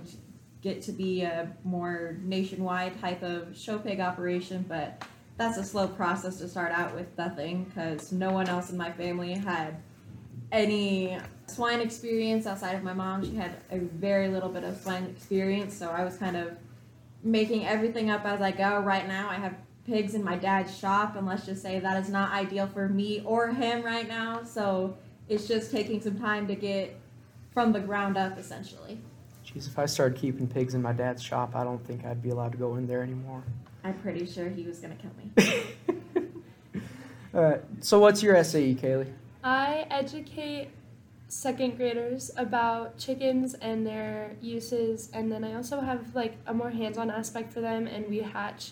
get 0.61 0.83
to 0.83 0.91
be 0.91 1.23
a 1.23 1.51
more 1.63 2.19
nationwide 2.21 3.01
type 3.01 3.23
of 3.23 3.57
show 3.57 3.79
pig 3.79 3.99
operation, 3.99 4.63
but 4.67 5.03
that's 5.37 5.57
a 5.57 5.63
slow 5.63 5.87
process 5.87 6.37
to 6.37 6.47
start 6.47 6.71
out 6.71 6.93
with 6.93 7.07
nothing 7.17 7.63
because 7.63 8.11
no 8.11 8.31
one 8.31 8.47
else 8.47 8.69
in 8.69 8.77
my 8.77 8.91
family 8.91 9.33
had 9.33 9.81
any 10.51 11.17
swine 11.47 11.81
experience 11.81 12.45
outside 12.45 12.75
of 12.75 12.83
my 12.83 12.93
mom. 12.93 13.23
She 13.23 13.35
had 13.35 13.57
a 13.71 13.79
very 13.79 14.27
little 14.27 14.49
bit 14.49 14.63
of 14.63 14.79
swine 14.81 15.05
experience, 15.05 15.73
so 15.73 15.89
I 15.89 16.03
was 16.03 16.17
kind 16.17 16.37
of 16.37 16.51
making 17.23 17.65
everything 17.65 18.09
up 18.09 18.25
as 18.25 18.41
I 18.41 18.51
go. 18.51 18.79
Right 18.79 19.07
now, 19.07 19.29
I 19.29 19.35
have 19.35 19.55
pigs 19.85 20.13
in 20.13 20.23
my 20.23 20.35
dad's 20.35 20.77
shop, 20.77 21.15
and 21.15 21.25
let's 21.25 21.45
just 21.45 21.61
say 21.61 21.79
that 21.79 22.03
is 22.03 22.09
not 22.09 22.31
ideal 22.31 22.67
for 22.67 22.89
me 22.89 23.21
or 23.25 23.47
him 23.47 23.83
right 23.83 24.07
now. 24.07 24.43
So 24.43 24.97
it's 25.29 25.47
just 25.47 25.71
taking 25.71 26.01
some 26.01 26.19
time 26.19 26.47
to 26.47 26.55
get 26.55 26.99
from 27.53 27.71
the 27.71 27.79
ground 27.79 28.17
up, 28.17 28.37
essentially. 28.37 28.99
Jeez, 29.45 29.67
if 29.67 29.79
I 29.79 29.85
started 29.85 30.19
keeping 30.19 30.47
pigs 30.47 30.73
in 30.73 30.81
my 30.81 30.91
dad's 30.91 31.23
shop, 31.23 31.55
I 31.55 31.63
don't 31.63 31.83
think 31.85 32.05
I'd 32.05 32.21
be 32.21 32.29
allowed 32.29 32.51
to 32.51 32.57
go 32.57 32.75
in 32.75 32.85
there 32.85 33.01
anymore. 33.01 33.43
I'm 33.83 33.93
pretty 33.99 34.25
sure 34.25 34.49
he 34.49 34.63
was 34.63 34.79
gonna 34.79 34.95
kill 34.95 35.11
me. 35.17 35.31
All 37.33 37.41
right. 37.41 37.61
So 37.79 37.99
what's 37.99 38.21
your 38.21 38.43
SAE, 38.43 38.75
Kaylee? 38.75 39.11
I 39.43 39.87
educate 39.89 40.69
second 41.27 41.75
graders 41.77 42.31
about 42.37 42.97
chickens 42.97 43.53
and 43.55 43.85
their 43.85 44.35
uses, 44.41 45.09
and 45.13 45.31
then 45.31 45.43
I 45.43 45.55
also 45.55 45.81
have 45.81 46.15
like 46.15 46.35
a 46.45 46.53
more 46.53 46.69
hands-on 46.69 47.09
aspect 47.09 47.51
for 47.53 47.61
them, 47.61 47.87
and 47.87 48.07
we 48.07 48.19
hatch 48.19 48.71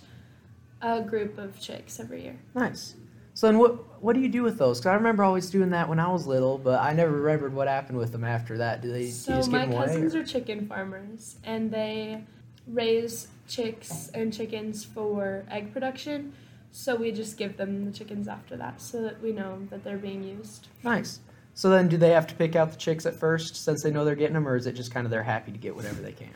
a 0.82 1.02
group 1.02 1.38
of 1.38 1.60
chicks 1.60 2.00
every 2.00 2.24
year. 2.24 2.38
Nice. 2.54 2.96
So 3.34 3.48
then, 3.48 3.58
what 3.60 4.02
what 4.02 4.14
do 4.14 4.22
you 4.22 4.30
do 4.30 4.44
with 4.44 4.58
those? 4.58 4.80
Because 4.80 4.92
I 4.92 4.96
remember 4.96 5.24
always 5.24 5.50
doing 5.50 5.72
that 5.72 5.90
when 5.90 6.00
I 6.00 6.08
was 6.12 6.26
little, 6.26 6.58
but 6.58 6.80
I 6.82 6.94
never 6.94 7.12
remembered 7.12 7.54
what 7.54 7.68
happened 7.68 7.98
with 7.98 8.12
them 8.14 8.24
after 8.24 8.58
that. 8.60 8.82
Do 8.82 8.92
they 8.92 9.08
So 9.08 9.34
just 9.34 9.52
my 9.52 9.66
cousins 9.66 10.16
or- 10.16 10.22
are 10.22 10.24
chicken 10.26 10.68
farmers, 10.68 11.36
and 11.44 11.70
they 11.72 12.24
raise 12.68 13.28
chicks 13.48 14.10
and 14.14 14.34
chickens 14.34 14.84
for 14.86 15.46
egg 15.52 15.74
production. 15.74 16.34
So 16.72 16.96
we 16.96 17.12
just 17.12 17.38
give 17.38 17.58
them 17.58 17.86
the 17.86 17.92
chickens 17.92 18.28
after 18.28 18.56
that, 18.58 18.82
so 18.82 19.02
that 19.02 19.22
we 19.22 19.32
know 19.34 19.60
that 19.70 19.84
they're 19.84 19.98
being 19.98 20.24
used. 20.24 20.68
Nice. 20.84 21.20
So 21.56 21.70
then, 21.70 21.88
do 21.88 21.96
they 21.98 22.10
have 22.10 22.28
to 22.28 22.36
pick 22.36 22.56
out 22.56 22.72
the 22.72 22.78
chicks 22.78 23.06
at 23.06 23.16
first, 23.16 23.56
since 23.56 23.82
they 23.82 23.90
know 23.90 24.04
they're 24.04 24.16
getting 24.16 24.34
them, 24.34 24.48
or 24.48 24.58
is 24.58 24.68
it 24.68 24.74
just 24.74 24.94
kind 24.94 25.06
of 25.06 25.12
they're 25.12 25.24
happy 25.24 25.52
to 25.54 25.58
get 25.58 25.74
whatever 25.76 26.02
they 26.02 26.12
can? 26.12 26.34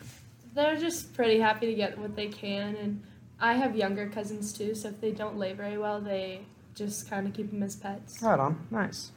They're 0.55 0.77
just 0.77 1.13
pretty 1.13 1.39
happy 1.39 1.65
to 1.67 1.73
get 1.73 1.97
what 1.97 2.15
they 2.15 2.27
can, 2.27 2.75
and 2.77 3.03
I 3.39 3.53
have 3.53 3.75
younger 3.75 4.07
cousins 4.07 4.53
too. 4.53 4.73
So 4.75 4.87
if 4.89 5.01
they 5.01 5.11
don't 5.11 5.37
lay 5.37 5.51
very 5.53 5.77
well, 5.77 5.99
they 5.99 6.41
just 6.73 7.09
kind 7.09 7.27
of 7.27 7.33
keep 7.33 7.51
them 7.51 7.61
as 7.63 7.75
pets. 7.75 8.21
Right 8.21 8.39
on. 8.39 8.65
Nice. 8.71 9.11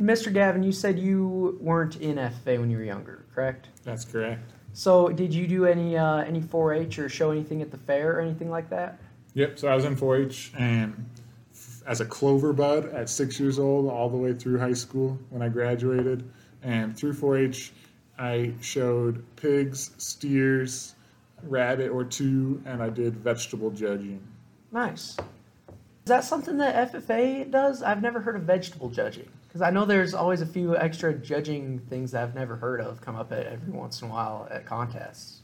Mr. 0.00 0.32
Gavin, 0.32 0.62
you 0.62 0.72
said 0.72 0.98
you 0.98 1.58
weren't 1.60 1.96
in 1.96 2.16
FFA 2.16 2.58
when 2.58 2.70
you 2.70 2.78
were 2.78 2.82
younger, 2.82 3.24
correct? 3.34 3.68
That's 3.84 4.06
correct. 4.06 4.50
So, 4.72 5.08
did 5.10 5.34
you 5.34 5.46
do 5.46 5.66
any 5.66 5.98
uh, 5.98 6.18
any 6.24 6.40
4-H 6.40 6.98
or 6.98 7.08
show 7.10 7.30
anything 7.30 7.60
at 7.60 7.70
the 7.70 7.76
fair 7.76 8.16
or 8.16 8.20
anything 8.20 8.48
like 8.50 8.70
that? 8.70 8.98
Yep. 9.34 9.58
So 9.58 9.68
I 9.68 9.74
was 9.74 9.84
in 9.84 9.94
4-H 9.96 10.52
and 10.58 11.06
f- 11.14 11.21
as 11.86 12.00
a 12.00 12.04
clover 12.04 12.52
bud 12.52 12.86
at 12.86 13.08
six 13.08 13.38
years 13.38 13.58
old, 13.58 13.90
all 13.90 14.08
the 14.08 14.16
way 14.16 14.32
through 14.32 14.58
high 14.58 14.72
school 14.72 15.18
when 15.30 15.42
I 15.42 15.48
graduated, 15.48 16.28
and 16.62 16.96
through 16.96 17.14
4-H, 17.14 17.72
I 18.18 18.52
showed 18.60 19.24
pigs, 19.36 19.90
steers, 19.98 20.94
rabbit 21.42 21.90
or 21.90 22.04
two, 22.04 22.62
and 22.66 22.82
I 22.82 22.88
did 22.88 23.16
vegetable 23.16 23.70
judging. 23.70 24.20
Nice. 24.70 25.16
Is 26.04 26.08
that 26.08 26.24
something 26.24 26.56
that 26.58 26.92
FFA 26.92 27.50
does? 27.50 27.82
I've 27.82 28.02
never 28.02 28.20
heard 28.20 28.36
of 28.36 28.42
vegetable 28.42 28.88
judging. 28.88 29.28
Because 29.46 29.62
I 29.62 29.70
know 29.70 29.84
there's 29.84 30.14
always 30.14 30.40
a 30.40 30.46
few 30.46 30.76
extra 30.76 31.12
judging 31.12 31.78
things 31.90 32.12
that 32.12 32.22
I've 32.22 32.34
never 32.34 32.56
heard 32.56 32.80
of 32.80 33.00
come 33.00 33.16
up 33.16 33.32
at 33.32 33.46
every 33.46 33.72
once 33.72 34.00
in 34.00 34.08
a 34.08 34.10
while 34.10 34.48
at 34.50 34.64
contests. 34.64 35.41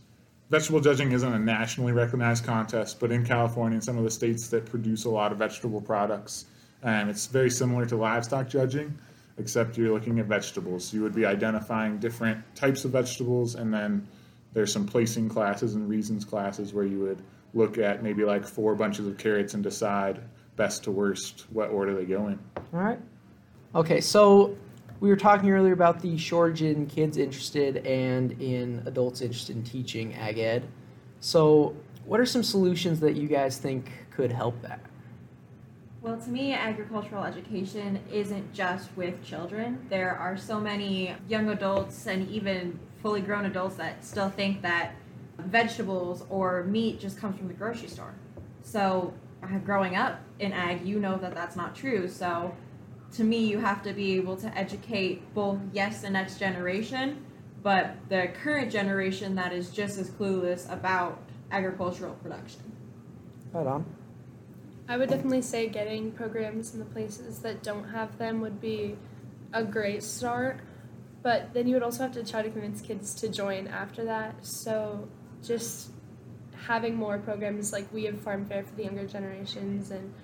Vegetable 0.50 0.80
judging 0.80 1.12
isn't 1.12 1.34
a 1.34 1.38
nationally 1.38 1.92
recognized 1.92 2.44
contest, 2.44 2.98
but 2.98 3.12
in 3.12 3.24
California 3.24 3.76
and 3.76 3.84
some 3.84 3.98
of 3.98 4.04
the 4.04 4.10
states 4.10 4.48
that 4.48 4.64
produce 4.64 5.04
a 5.04 5.10
lot 5.10 5.30
of 5.30 5.36
vegetable 5.36 5.80
products, 5.80 6.46
um, 6.82 7.10
it's 7.10 7.26
very 7.26 7.50
similar 7.50 7.84
to 7.84 7.96
livestock 7.96 8.48
judging, 8.48 8.96
except 9.36 9.76
you're 9.76 9.92
looking 9.92 10.18
at 10.20 10.26
vegetables. 10.26 10.92
You 10.94 11.02
would 11.02 11.14
be 11.14 11.26
identifying 11.26 11.98
different 11.98 12.42
types 12.54 12.86
of 12.86 12.92
vegetables, 12.92 13.56
and 13.56 13.72
then 13.72 14.08
there's 14.54 14.72
some 14.72 14.86
placing 14.86 15.28
classes 15.28 15.74
and 15.74 15.86
reasons 15.86 16.24
classes 16.24 16.72
where 16.72 16.84
you 16.84 17.00
would 17.00 17.22
look 17.52 17.76
at 17.76 18.02
maybe 18.02 18.24
like 18.24 18.46
four 18.46 18.74
bunches 18.74 19.06
of 19.06 19.18
carrots 19.18 19.52
and 19.52 19.62
decide 19.62 20.18
best 20.56 20.82
to 20.84 20.90
worst 20.90 21.44
what 21.50 21.68
order 21.68 21.94
they 21.94 22.06
go 22.06 22.28
in. 22.28 22.38
All 22.72 22.80
right. 22.80 22.98
Okay, 23.74 24.00
so 24.00 24.56
we 25.00 25.08
were 25.08 25.16
talking 25.16 25.50
earlier 25.50 25.72
about 25.72 26.00
the 26.00 26.16
shortage 26.18 26.62
in 26.62 26.86
kids 26.86 27.16
interested 27.16 27.78
and 27.86 28.32
in 28.40 28.82
adults 28.86 29.20
interested 29.20 29.56
in 29.56 29.62
teaching 29.62 30.14
ag 30.14 30.38
ed. 30.38 30.66
So, 31.20 31.74
what 32.04 32.20
are 32.20 32.26
some 32.26 32.42
solutions 32.42 33.00
that 33.00 33.14
you 33.14 33.28
guys 33.28 33.58
think 33.58 33.90
could 34.10 34.32
help 34.32 34.60
that? 34.62 34.80
Well, 36.00 36.16
to 36.16 36.30
me, 36.30 36.52
agricultural 36.52 37.24
education 37.24 38.00
isn't 38.10 38.52
just 38.54 38.88
with 38.96 39.22
children. 39.24 39.84
There 39.90 40.16
are 40.16 40.36
so 40.36 40.60
many 40.60 41.14
young 41.28 41.50
adults 41.50 42.06
and 42.06 42.28
even 42.30 42.78
fully 43.02 43.20
grown 43.20 43.44
adults 43.44 43.76
that 43.76 44.04
still 44.04 44.30
think 44.30 44.62
that 44.62 44.94
vegetables 45.38 46.24
or 46.30 46.64
meat 46.64 46.98
just 46.98 47.18
comes 47.18 47.36
from 47.36 47.48
the 47.48 47.54
grocery 47.54 47.88
store. 47.88 48.14
So, 48.62 49.12
uh, 49.42 49.58
growing 49.58 49.96
up 49.96 50.20
in 50.38 50.52
ag, 50.52 50.84
you 50.84 50.98
know 50.98 51.16
that 51.18 51.34
that's 51.34 51.56
not 51.56 51.74
true. 51.74 52.08
So, 52.08 52.54
to 53.16 53.24
me, 53.24 53.38
you 53.46 53.58
have 53.58 53.82
to 53.84 53.92
be 53.92 54.16
able 54.16 54.36
to 54.36 54.58
educate 54.58 55.34
both, 55.34 55.58
yes, 55.72 56.02
the 56.02 56.10
next 56.10 56.38
generation, 56.38 57.24
but 57.62 57.96
the 58.08 58.28
current 58.42 58.70
generation 58.70 59.34
that 59.36 59.52
is 59.52 59.70
just 59.70 59.98
as 59.98 60.10
clueless 60.10 60.70
about 60.72 61.20
agricultural 61.50 62.14
production. 62.14 62.72
Right 63.52 63.66
on. 63.66 63.86
I 64.88 64.96
would 64.96 65.10
definitely 65.10 65.42
say 65.42 65.68
getting 65.68 66.12
programs 66.12 66.72
in 66.72 66.78
the 66.78 66.86
places 66.86 67.40
that 67.40 67.62
don't 67.62 67.88
have 67.90 68.16
them 68.18 68.40
would 68.40 68.60
be 68.60 68.96
a 69.52 69.62
great 69.62 70.02
start. 70.02 70.60
But 71.22 71.52
then 71.52 71.66
you 71.66 71.74
would 71.74 71.82
also 71.82 72.04
have 72.04 72.12
to 72.12 72.24
try 72.24 72.42
to 72.42 72.50
convince 72.50 72.80
kids 72.80 73.14
to 73.16 73.28
join 73.28 73.66
after 73.66 74.04
that. 74.04 74.46
So 74.46 75.08
just 75.42 75.90
having 76.66 76.94
more 76.94 77.18
programs 77.18 77.72
like 77.72 77.92
we 77.92 78.04
have 78.04 78.20
Farm 78.20 78.46
Fair 78.46 78.62
for 78.62 78.74
the 78.76 78.84
younger 78.84 79.06
generations 79.06 79.90
and 79.90 80.14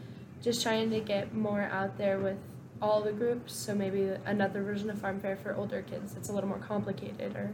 just 0.41 0.63
trying 0.63 0.91
to 0.91 1.01
get 1.01 1.35
more 1.35 1.63
out 1.63 1.99
there 1.99 2.19
with 2.19 2.39
all 2.85 3.01
the 3.01 3.13
groups. 3.13 3.55
So 3.55 3.75
maybe 3.75 4.11
another 4.27 4.63
version 4.63 4.91
of 4.91 4.99
Farm 4.99 5.19
Fair 5.19 5.37
for 5.37 5.55
older 5.55 5.83
kids 5.83 6.13
that's 6.13 6.29
a 6.29 6.33
little 6.33 6.49
more 6.49 6.59
complicated 6.59 7.35
or 7.35 7.51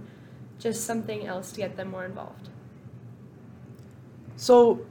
just 0.58 0.84
something 0.84 1.26
else 1.26 1.52
to 1.52 1.58
get 1.58 1.76
them 1.76 1.90
more 1.90 2.04
involved. 2.04 2.48
So, 4.36 4.86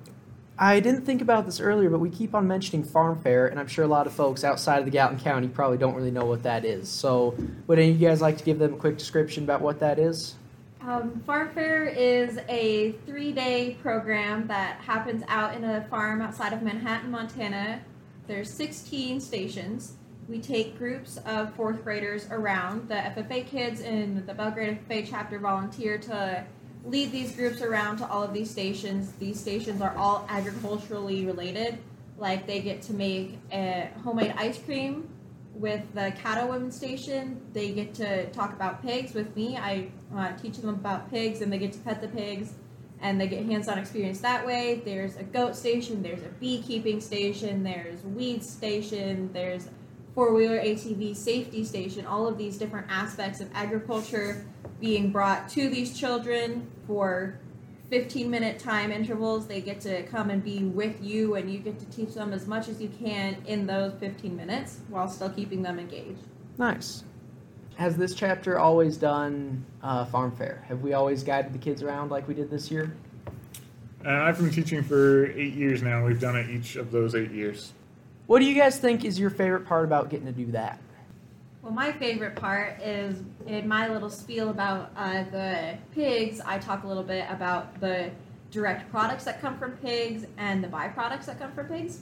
I 0.57 0.79
didn't 0.79 1.05
think 1.05 1.21
about 1.21 1.45
this 1.45 1.59
earlier, 1.59 1.89
but 1.89 1.99
we 1.99 2.09
keep 2.09 2.35
on 2.35 2.47
mentioning 2.47 2.83
Farm 2.83 3.19
Fair, 3.21 3.47
and 3.47 3.59
I'm 3.59 3.67
sure 3.67 3.85
a 3.85 3.87
lot 3.87 4.07
of 4.07 4.13
folks 4.13 4.43
outside 4.43 4.79
of 4.79 4.85
the 4.85 4.91
Gallatin 4.91 5.19
County 5.19 5.47
probably 5.47 5.77
don't 5.77 5.95
really 5.95 6.11
know 6.11 6.25
what 6.25 6.43
that 6.43 6.65
is. 6.65 6.89
So, 6.89 7.35
would 7.65 7.79
any 7.79 7.91
of 7.91 8.01
you 8.01 8.07
guys 8.07 8.21
like 8.21 8.37
to 8.37 8.43
give 8.43 8.59
them 8.59 8.73
a 8.73 8.77
quick 8.77 8.97
description 8.97 9.43
about 9.43 9.61
what 9.61 9.79
that 9.79 9.99
is? 9.99 10.35
Um, 10.81 11.21
farm 11.25 11.49
Fair 11.53 11.85
is 11.85 12.39
a 12.47 12.91
three 13.05 13.31
day 13.31 13.77
program 13.81 14.47
that 14.47 14.81
happens 14.81 15.23
out 15.27 15.55
in 15.55 15.63
a 15.63 15.87
farm 15.89 16.21
outside 16.21 16.53
of 16.53 16.61
Manhattan, 16.61 17.09
Montana. 17.09 17.81
There's 18.27 18.51
16 18.51 19.21
stations. 19.21 19.93
We 20.29 20.37
take 20.37 20.77
groups 20.77 21.17
of 21.25 21.55
fourth 21.55 21.83
graders 21.83 22.27
around. 22.29 22.87
The 22.87 22.93
FFA 22.93 23.47
kids 23.47 23.81
in 23.81 24.23
the 24.27 24.33
Belgrade 24.35 24.77
FFA 24.87 25.07
chapter 25.09 25.39
volunteer 25.39 25.97
to 25.97 26.45
lead 26.85 27.11
these 27.11 27.35
groups 27.35 27.63
around 27.63 27.97
to 27.97 28.07
all 28.07 28.21
of 28.21 28.31
these 28.31 28.51
stations. 28.51 29.11
These 29.13 29.39
stations 29.39 29.81
are 29.81 29.95
all 29.97 30.27
agriculturally 30.29 31.25
related. 31.25 31.79
Like 32.19 32.45
they 32.45 32.59
get 32.59 32.83
to 32.83 32.93
make 32.93 33.39
a 33.51 33.89
homemade 34.03 34.35
ice 34.37 34.59
cream 34.59 35.09
with 35.55 35.81
the 35.95 36.13
cattle 36.21 36.49
women 36.49 36.71
station. 36.71 37.41
They 37.51 37.71
get 37.71 37.95
to 37.95 38.29
talk 38.29 38.53
about 38.53 38.83
pigs 38.83 39.15
with 39.15 39.35
me. 39.35 39.57
I 39.57 39.89
uh, 40.15 40.33
teach 40.33 40.57
them 40.57 40.69
about 40.69 41.09
pigs, 41.09 41.41
and 41.41 41.51
they 41.51 41.57
get 41.57 41.73
to 41.73 41.79
pet 41.79 42.01
the 42.01 42.07
pigs, 42.07 42.53
and 43.01 43.19
they 43.19 43.27
get 43.27 43.45
hands-on 43.47 43.79
experience 43.79 44.19
that 44.21 44.45
way. 44.45 44.83
There's 44.85 45.15
a 45.15 45.23
goat 45.23 45.55
station. 45.55 46.03
There's 46.03 46.21
a 46.21 46.29
beekeeping 46.39 47.01
station. 47.01 47.63
There's 47.63 48.03
weed 48.03 48.43
station. 48.43 49.31
There's 49.33 49.69
four-wheeler 50.15 50.59
ATV 50.59 51.15
safety 51.15 51.63
station. 51.63 52.05
All 52.05 52.27
of 52.27 52.37
these 52.37 52.57
different 52.57 52.87
aspects 52.89 53.41
of 53.41 53.49
agriculture 53.53 54.45
being 54.79 55.11
brought 55.11 55.49
to 55.49 55.69
these 55.69 55.97
children 55.97 56.69
for 56.87 57.39
15 57.89 58.29
minute 58.29 58.59
time 58.59 58.91
intervals. 58.91 59.47
They 59.47 59.61
get 59.61 59.81
to 59.81 60.03
come 60.03 60.29
and 60.29 60.43
be 60.43 60.63
with 60.63 61.01
you, 61.03 61.35
and 61.35 61.51
you 61.51 61.59
get 61.59 61.79
to 61.79 61.85
teach 61.85 62.13
them 62.13 62.33
as 62.33 62.47
much 62.47 62.67
as 62.67 62.81
you 62.81 62.89
can 62.89 63.37
in 63.45 63.65
those 63.65 63.93
15 63.99 64.35
minutes 64.35 64.79
while 64.89 65.07
still 65.07 65.29
keeping 65.29 65.61
them 65.61 65.79
engaged. 65.79 66.21
Nice. 66.57 67.03
Has 67.75 67.95
this 67.95 68.13
chapter 68.13 68.59
always 68.59 68.97
done 68.97 69.65
uh, 69.81 70.05
farm 70.05 70.35
fair? 70.35 70.63
Have 70.67 70.81
we 70.81 70.93
always 70.93 71.23
guided 71.23 71.53
the 71.53 71.59
kids 71.59 71.81
around 71.81 72.11
like 72.11 72.27
we 72.27 72.33
did 72.33 72.51
this 72.51 72.69
year? 72.69 72.93
And 74.01 74.15
I've 74.15 74.37
been 74.37 74.51
teaching 74.51 74.83
for 74.83 75.27
eight 75.31 75.53
years 75.53 75.81
now. 75.81 76.05
We've 76.05 76.19
done 76.19 76.35
it 76.35 76.49
each 76.49 76.75
of 76.75 76.91
those 76.91 77.15
eight 77.15 77.31
years. 77.31 77.73
What 78.29 78.41
do 78.41 78.45
you 78.45 78.53
guys 78.53 78.77
think 78.77 79.05
is 79.05 79.19
your 79.19 79.31
favorite 79.31 79.65
part 79.65 79.85
about 79.85 80.11
getting 80.11 80.27
to 80.27 80.31
do 80.31 80.51
that? 80.51 80.79
Well, 81.63 81.73
my 81.73 81.91
favorite 81.91 82.35
part 82.35 82.79
is 82.79 83.23
in 83.47 83.67
my 83.67 83.87
little 83.87 84.11
spiel 84.11 84.51
about 84.51 84.91
uh, 84.95 85.23
the 85.31 85.79
pigs. 85.95 86.39
I 86.39 86.59
talk 86.59 86.83
a 86.83 86.87
little 86.87 87.01
bit 87.01 87.25
about 87.27 87.79
the 87.79 88.11
direct 88.51 88.91
products 88.91 89.23
that 89.23 89.41
come 89.41 89.57
from 89.57 89.71
pigs 89.77 90.27
and 90.37 90.63
the 90.63 90.67
byproducts 90.67 91.25
that 91.25 91.39
come 91.39 91.51
from 91.53 91.69
pigs. 91.69 92.01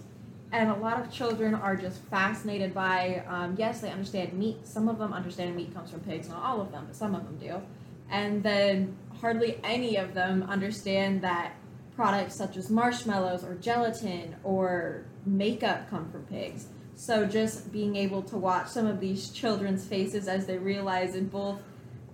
And 0.52 0.70
a 0.70 0.76
lot 0.76 1.00
of 1.00 1.10
children 1.10 1.56
are 1.56 1.78
just 1.78 2.02
fascinated 2.08 2.74
by, 2.74 3.24
um, 3.30 3.56
yes, 3.58 3.80
they 3.80 3.90
understand 3.90 4.34
meat. 4.34 4.68
Some 4.68 4.90
of 4.90 5.00
them 5.00 5.14
understand 5.14 5.56
meat 5.56 5.74
comes 5.74 5.92
from 5.92 6.02
pigs, 6.02 6.28
not 6.28 6.44
all 6.44 6.60
of 6.60 6.74
them, 6.74 6.88
but 6.88 6.96
some 6.98 7.16
of 7.16 7.24
them 7.24 7.38
do. 7.38 7.62
And 8.10 8.44
then 8.44 8.98
hardly 9.22 9.62
any 9.64 9.96
of 9.96 10.14
them 10.14 10.44
understand 10.50 11.22
that 11.22 11.54
products 11.98 12.36
such 12.36 12.56
as 12.56 12.70
marshmallows 12.70 13.44
or 13.44 13.56
gelatin 13.56 14.36
or 14.44 15.04
makeup 15.26 15.90
come 15.90 16.10
from 16.12 16.24
pigs. 16.28 16.68
So 16.96 17.26
just 17.26 17.72
being 17.74 17.96
able 17.96 18.22
to 18.24 18.38
watch 18.38 18.68
some 18.68 18.86
of 18.86 19.00
these 19.00 19.30
children's 19.32 19.84
faces 19.84 20.28
as 20.28 20.46
they 20.46 20.60
realize 20.60 21.16
in 21.16 21.28
both 21.28 21.60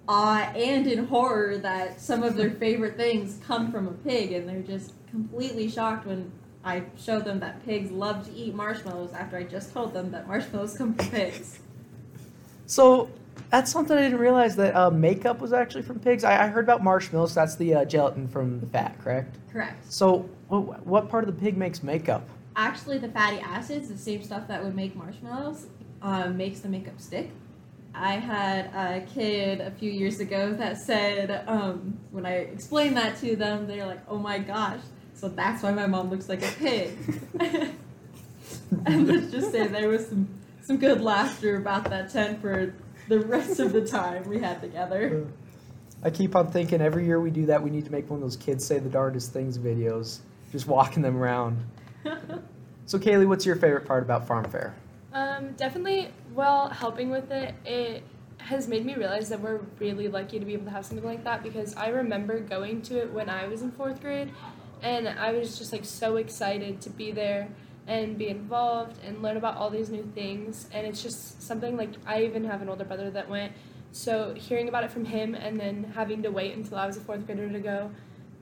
awe 0.08 0.52
and 0.56 0.88
in 0.88 1.06
horror 1.08 1.58
that 1.58 2.00
some 2.02 2.24
of 2.24 2.36
their 2.36 2.52
favorite 2.52 2.96
things 2.96 3.40
come 3.46 3.72
from 3.72 3.88
a 3.88 3.92
pig 3.92 4.32
and 4.32 4.48
they're 4.48 4.62
just 4.62 4.94
completely 5.12 5.70
shocked 5.70 6.08
when 6.08 6.32
I 6.64 6.84
show 6.98 7.20
them 7.20 7.42
that 7.42 7.66
pigs 7.66 7.92
love 7.92 8.26
to 8.26 8.34
eat 8.34 8.56
marshmallows 8.56 9.12
after 9.12 9.38
I 9.38 9.44
just 9.44 9.74
told 9.74 9.94
them 9.94 10.12
that 10.12 10.28
marshmallows 10.28 10.78
come 10.78 10.94
from 10.94 11.10
pigs. 11.10 11.60
So 12.68 13.10
that's 13.50 13.72
something 13.72 13.98
I 13.98 14.02
didn't 14.02 14.20
realize 14.20 14.56
that 14.56 14.76
uh, 14.76 14.90
makeup 14.90 15.40
was 15.40 15.54
actually 15.54 15.84
from 15.84 16.00
pigs. 16.00 16.24
I, 16.24 16.46
I 16.46 16.48
heard 16.48 16.64
about 16.64 16.84
marshmallows. 16.84 17.36
That's 17.36 17.56
the 17.56 17.76
uh, 17.76 17.86
gelatin 17.86 18.28
from 18.28 18.60
the 18.60 18.66
fat, 18.66 19.00
correct? 19.00 19.38
Correct. 19.52 19.92
So 19.92 20.30
what, 20.48 20.86
what 20.86 21.10
part 21.10 21.28
of 21.28 21.36
the 21.36 21.40
pig 21.40 21.56
makes 21.56 21.84
makeup? 21.84 22.28
Actually, 22.56 22.98
the 22.98 23.10
fatty 23.10 23.40
acids, 23.40 23.90
the 23.90 23.98
same 23.98 24.24
stuff 24.24 24.48
that 24.48 24.64
would 24.64 24.76
make 24.76 24.96
marshmallows, 24.96 25.68
um, 26.02 26.36
makes 26.36 26.62
the 26.62 26.70
makeup 26.70 27.00
stick. 27.00 27.30
I 27.96 28.14
had 28.14 28.66
a 28.74 29.06
kid 29.06 29.62
a 29.62 29.70
few 29.70 29.92
years 29.92 30.20
ago 30.20 30.54
that 30.54 30.78
said, 30.80 31.44
um, 31.48 32.00
when 32.12 32.26
I 32.26 32.38
explained 32.38 32.98
that 32.98 33.18
to 33.18 33.36
them, 33.36 33.68
they're 33.68 33.86
like, 33.86 34.02
oh 34.08 34.18
my 34.18 34.40
gosh, 34.40 34.80
so 35.14 35.30
that's 35.30 35.62
why 35.62 35.72
my 35.72 35.86
mom 35.86 36.10
looks 36.10 36.28
like 36.28 36.42
a 36.44 36.52
pig. 36.54 36.98
and 38.86 39.08
let's 39.08 39.32
just 39.32 39.52
say 39.52 39.68
there 39.68 39.90
was 39.90 40.08
some, 40.08 40.28
some 40.64 40.78
good 40.78 41.02
laughter 41.02 41.58
about 41.58 41.84
that 41.92 42.12
tent 42.12 42.42
for 42.42 42.74
the 43.08 43.20
rest 43.20 43.60
of 43.60 43.74
the 43.74 43.86
time 43.86 44.24
we 44.28 44.40
had 44.40 44.62
together. 44.62 45.28
I 46.04 46.10
keep 46.10 46.36
on 46.36 46.52
thinking 46.52 46.82
every 46.82 47.06
year 47.06 47.20
we 47.20 47.32
do 47.32 47.46
that, 47.46 47.62
we 47.62 47.70
need 47.70 47.86
to 47.86 47.92
make 47.92 48.10
one 48.10 48.18
of 48.18 48.22
those 48.22 48.36
kids 48.36 48.66
say 48.66 48.80
the 48.80 48.90
darndest 48.90 49.32
things 49.32 49.58
videos, 49.58 50.20
just 50.52 50.68
walking 50.68 51.02
them 51.02 51.18
around. 51.18 51.64
so, 52.86 53.00
Kaylee, 53.00 53.28
what's 53.28 53.46
your 53.46 53.56
favorite 53.56 53.86
part 53.86 54.04
about 54.04 54.28
Farm 54.28 54.44
Fair? 54.46 54.76
Um, 55.14 55.54
definitely, 55.54 56.10
well, 56.34 56.70
helping 56.70 57.10
with 57.10 57.32
it, 57.32 57.56
it 57.66 58.04
has 58.40 58.68
made 58.68 58.86
me 58.86 58.96
realize 58.96 59.30
that 59.30 59.40
we're 59.40 59.62
really 59.80 60.10
lucky 60.10 60.40
to 60.40 60.46
be 60.46 60.54
able 60.54 60.66
to 60.66 60.72
have 60.72 60.86
something 60.86 61.06
like 61.06 61.24
that 61.24 61.44
because 61.44 61.74
I 61.76 61.90
remember 61.90 62.40
going 62.40 62.82
to 62.84 63.00
it 63.00 63.12
when 63.12 63.30
I 63.30 63.48
was 63.48 63.62
in 63.62 63.72
fourth 63.72 64.02
grade 64.02 64.32
and 64.82 65.08
I 65.08 65.32
was 65.32 65.58
just 65.58 65.72
like 65.72 65.86
so 65.86 66.18
excited 66.18 66.82
to 66.82 66.90
be 66.90 67.12
there 67.12 67.48
and 67.88 68.18
be 68.18 68.30
involved 68.30 68.98
and 69.06 69.22
learn 69.22 69.38
about 69.38 69.58
all 69.58 69.70
these 69.70 69.90
new 69.90 70.04
things. 70.16 70.70
And 70.74 70.88
it's 70.88 71.04
just 71.04 71.42
something 71.42 71.76
like 71.76 71.90
I 72.06 72.24
even 72.24 72.44
have 72.46 72.62
an 72.62 72.70
older 72.70 72.86
brother 72.86 73.10
that 73.12 73.30
went. 73.30 73.54
So 73.92 74.34
hearing 74.34 74.70
about 74.70 74.84
it 74.84 74.92
from 74.92 75.06
him 75.06 75.36
and 75.36 75.60
then 75.60 75.84
having 75.96 76.24
to 76.24 76.32
wait 76.32 76.56
until 76.56 76.78
I 76.78 76.88
was 76.88 76.98
a 76.98 77.02
fourth 77.02 77.26
grader 77.26 77.50
to 77.50 77.60
go 77.60 77.92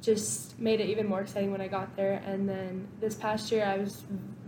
just 0.02 0.60
made 0.60 0.82
it 0.82 0.90
even 0.90 1.08
more 1.08 1.22
exciting 1.22 1.52
when 1.52 1.62
I 1.62 1.68
got 1.68 1.96
there. 1.96 2.22
And 2.26 2.50
then 2.50 2.88
this 3.00 3.16
past 3.16 3.52
year, 3.52 3.66
I 3.66 3.78
was 3.78 4.04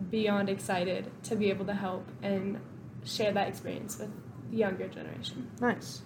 beyond 0.10 0.50
excited 0.50 1.12
to 1.24 1.36
be 1.36 1.50
able 1.50 1.66
to 1.66 1.74
help 1.74 2.08
and 2.22 2.60
share 3.06 3.32
that 3.34 3.48
experience 3.48 4.00
with 4.00 4.10
the 4.50 4.58
younger 4.58 4.88
generation. 4.88 5.50
Nice. 5.62 6.02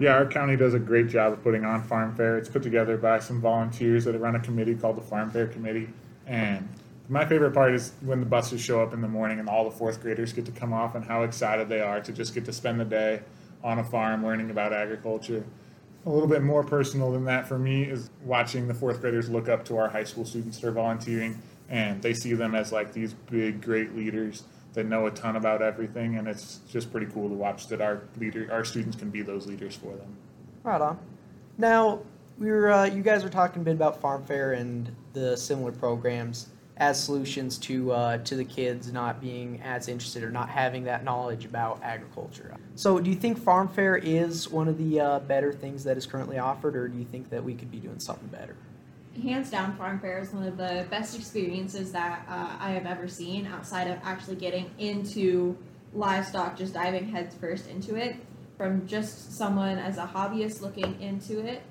Yeah, 0.00 0.14
our 0.14 0.26
county 0.26 0.56
does 0.56 0.74
a 0.74 0.78
great 0.78 1.08
job 1.08 1.32
of 1.32 1.42
putting 1.42 1.64
on 1.64 1.82
Farm 1.82 2.14
Fair. 2.14 2.38
It's 2.38 2.48
put 2.48 2.62
together 2.62 2.96
by 2.96 3.18
some 3.20 3.40
volunteers 3.40 4.04
that 4.04 4.18
run 4.18 4.34
a 4.34 4.40
committee 4.40 4.74
called 4.74 4.96
the 4.96 5.02
Farm 5.02 5.30
Fair 5.30 5.46
Committee. 5.46 5.88
And 6.26 6.68
my 7.12 7.26
favorite 7.26 7.52
part 7.52 7.74
is 7.74 7.92
when 8.00 8.20
the 8.20 8.26
buses 8.26 8.58
show 8.58 8.82
up 8.82 8.94
in 8.94 9.02
the 9.02 9.08
morning 9.08 9.38
and 9.38 9.46
all 9.46 9.64
the 9.64 9.70
fourth 9.70 10.00
graders 10.00 10.32
get 10.32 10.46
to 10.46 10.50
come 10.50 10.72
off 10.72 10.94
and 10.94 11.04
how 11.04 11.24
excited 11.24 11.68
they 11.68 11.80
are 11.80 12.00
to 12.00 12.10
just 12.10 12.32
get 12.32 12.46
to 12.46 12.52
spend 12.54 12.80
the 12.80 12.86
day 12.86 13.20
on 13.62 13.78
a 13.78 13.84
farm 13.84 14.24
learning 14.24 14.50
about 14.50 14.72
agriculture. 14.72 15.44
A 16.06 16.10
little 16.10 16.26
bit 16.26 16.42
more 16.42 16.64
personal 16.64 17.12
than 17.12 17.26
that 17.26 17.46
for 17.46 17.58
me 17.58 17.82
is 17.82 18.08
watching 18.24 18.66
the 18.66 18.72
fourth 18.72 19.02
graders 19.02 19.28
look 19.28 19.50
up 19.50 19.62
to 19.66 19.76
our 19.76 19.90
high 19.90 20.04
school 20.04 20.24
students 20.24 20.58
that 20.58 20.68
are 20.68 20.72
volunteering 20.72 21.40
and 21.68 22.00
they 22.00 22.14
see 22.14 22.32
them 22.32 22.54
as 22.54 22.72
like 22.72 22.94
these 22.94 23.12
big, 23.12 23.60
great 23.60 23.94
leaders 23.94 24.44
that 24.72 24.86
know 24.86 25.06
a 25.06 25.10
ton 25.10 25.36
about 25.36 25.60
everything, 25.60 26.16
and 26.16 26.26
it's 26.26 26.60
just 26.70 26.90
pretty 26.90 27.06
cool 27.12 27.28
to 27.28 27.34
watch 27.34 27.66
that 27.68 27.82
our 27.82 28.02
leader, 28.18 28.48
our 28.50 28.64
students 28.64 28.96
can 28.96 29.10
be 29.10 29.20
those 29.20 29.46
leaders 29.46 29.76
for 29.76 29.94
them. 29.96 30.16
Right 30.62 30.80
on. 30.80 30.98
Now, 31.58 32.00
we 32.38 32.50
were 32.50 32.72
uh, 32.72 32.84
you 32.86 33.02
guys 33.02 33.22
were 33.22 33.30
talking 33.30 33.60
a 33.60 33.64
bit 33.64 33.74
about 33.74 34.00
Farm 34.00 34.24
Fair 34.24 34.54
and 34.54 34.90
the 35.12 35.36
similar 35.36 35.72
programs 35.72 36.48
as 36.78 37.02
solutions 37.02 37.58
to 37.58 37.92
uh, 37.92 38.18
to 38.18 38.36
the 38.36 38.44
kids 38.44 38.92
not 38.92 39.20
being 39.20 39.60
as 39.62 39.88
interested 39.88 40.22
or 40.22 40.30
not 40.30 40.48
having 40.48 40.84
that 40.84 41.04
knowledge 41.04 41.44
about 41.44 41.80
agriculture. 41.82 42.54
So, 42.74 42.98
do 42.98 43.10
you 43.10 43.16
think 43.16 43.38
Farm 43.38 43.68
Fair 43.68 43.96
is 43.96 44.48
one 44.48 44.68
of 44.68 44.78
the 44.78 45.00
uh, 45.00 45.18
better 45.20 45.52
things 45.52 45.84
that 45.84 45.96
is 45.96 46.06
currently 46.06 46.38
offered, 46.38 46.76
or 46.76 46.88
do 46.88 46.98
you 46.98 47.04
think 47.04 47.30
that 47.30 47.44
we 47.44 47.54
could 47.54 47.70
be 47.70 47.78
doing 47.78 47.98
something 47.98 48.28
better? 48.28 48.56
hands 49.20 49.50
down, 49.50 49.76
Farm 49.76 50.00
Fair 50.00 50.18
is 50.20 50.32
one 50.32 50.44
of 50.44 50.56
the 50.56 50.86
best 50.90 51.16
experiences 51.16 51.92
that 51.92 52.24
uh, 52.28 52.56
I 52.58 52.70
have 52.70 52.86
ever 52.86 53.08
seen 53.08 53.46
outside 53.46 53.88
of 53.88 53.98
actually 54.02 54.36
getting 54.36 54.70
into 54.78 55.56
livestock, 55.92 56.56
just 56.56 56.74
diving 56.74 57.08
headfirst 57.08 57.68
into 57.68 57.96
it. 57.96 58.16
From 58.56 58.86
just 58.86 59.36
someone 59.36 59.78
as 59.78 59.98
a 59.98 60.06
hobbyist 60.06 60.60
looking 60.62 61.00
into 61.00 61.44
it, 61.44 61.62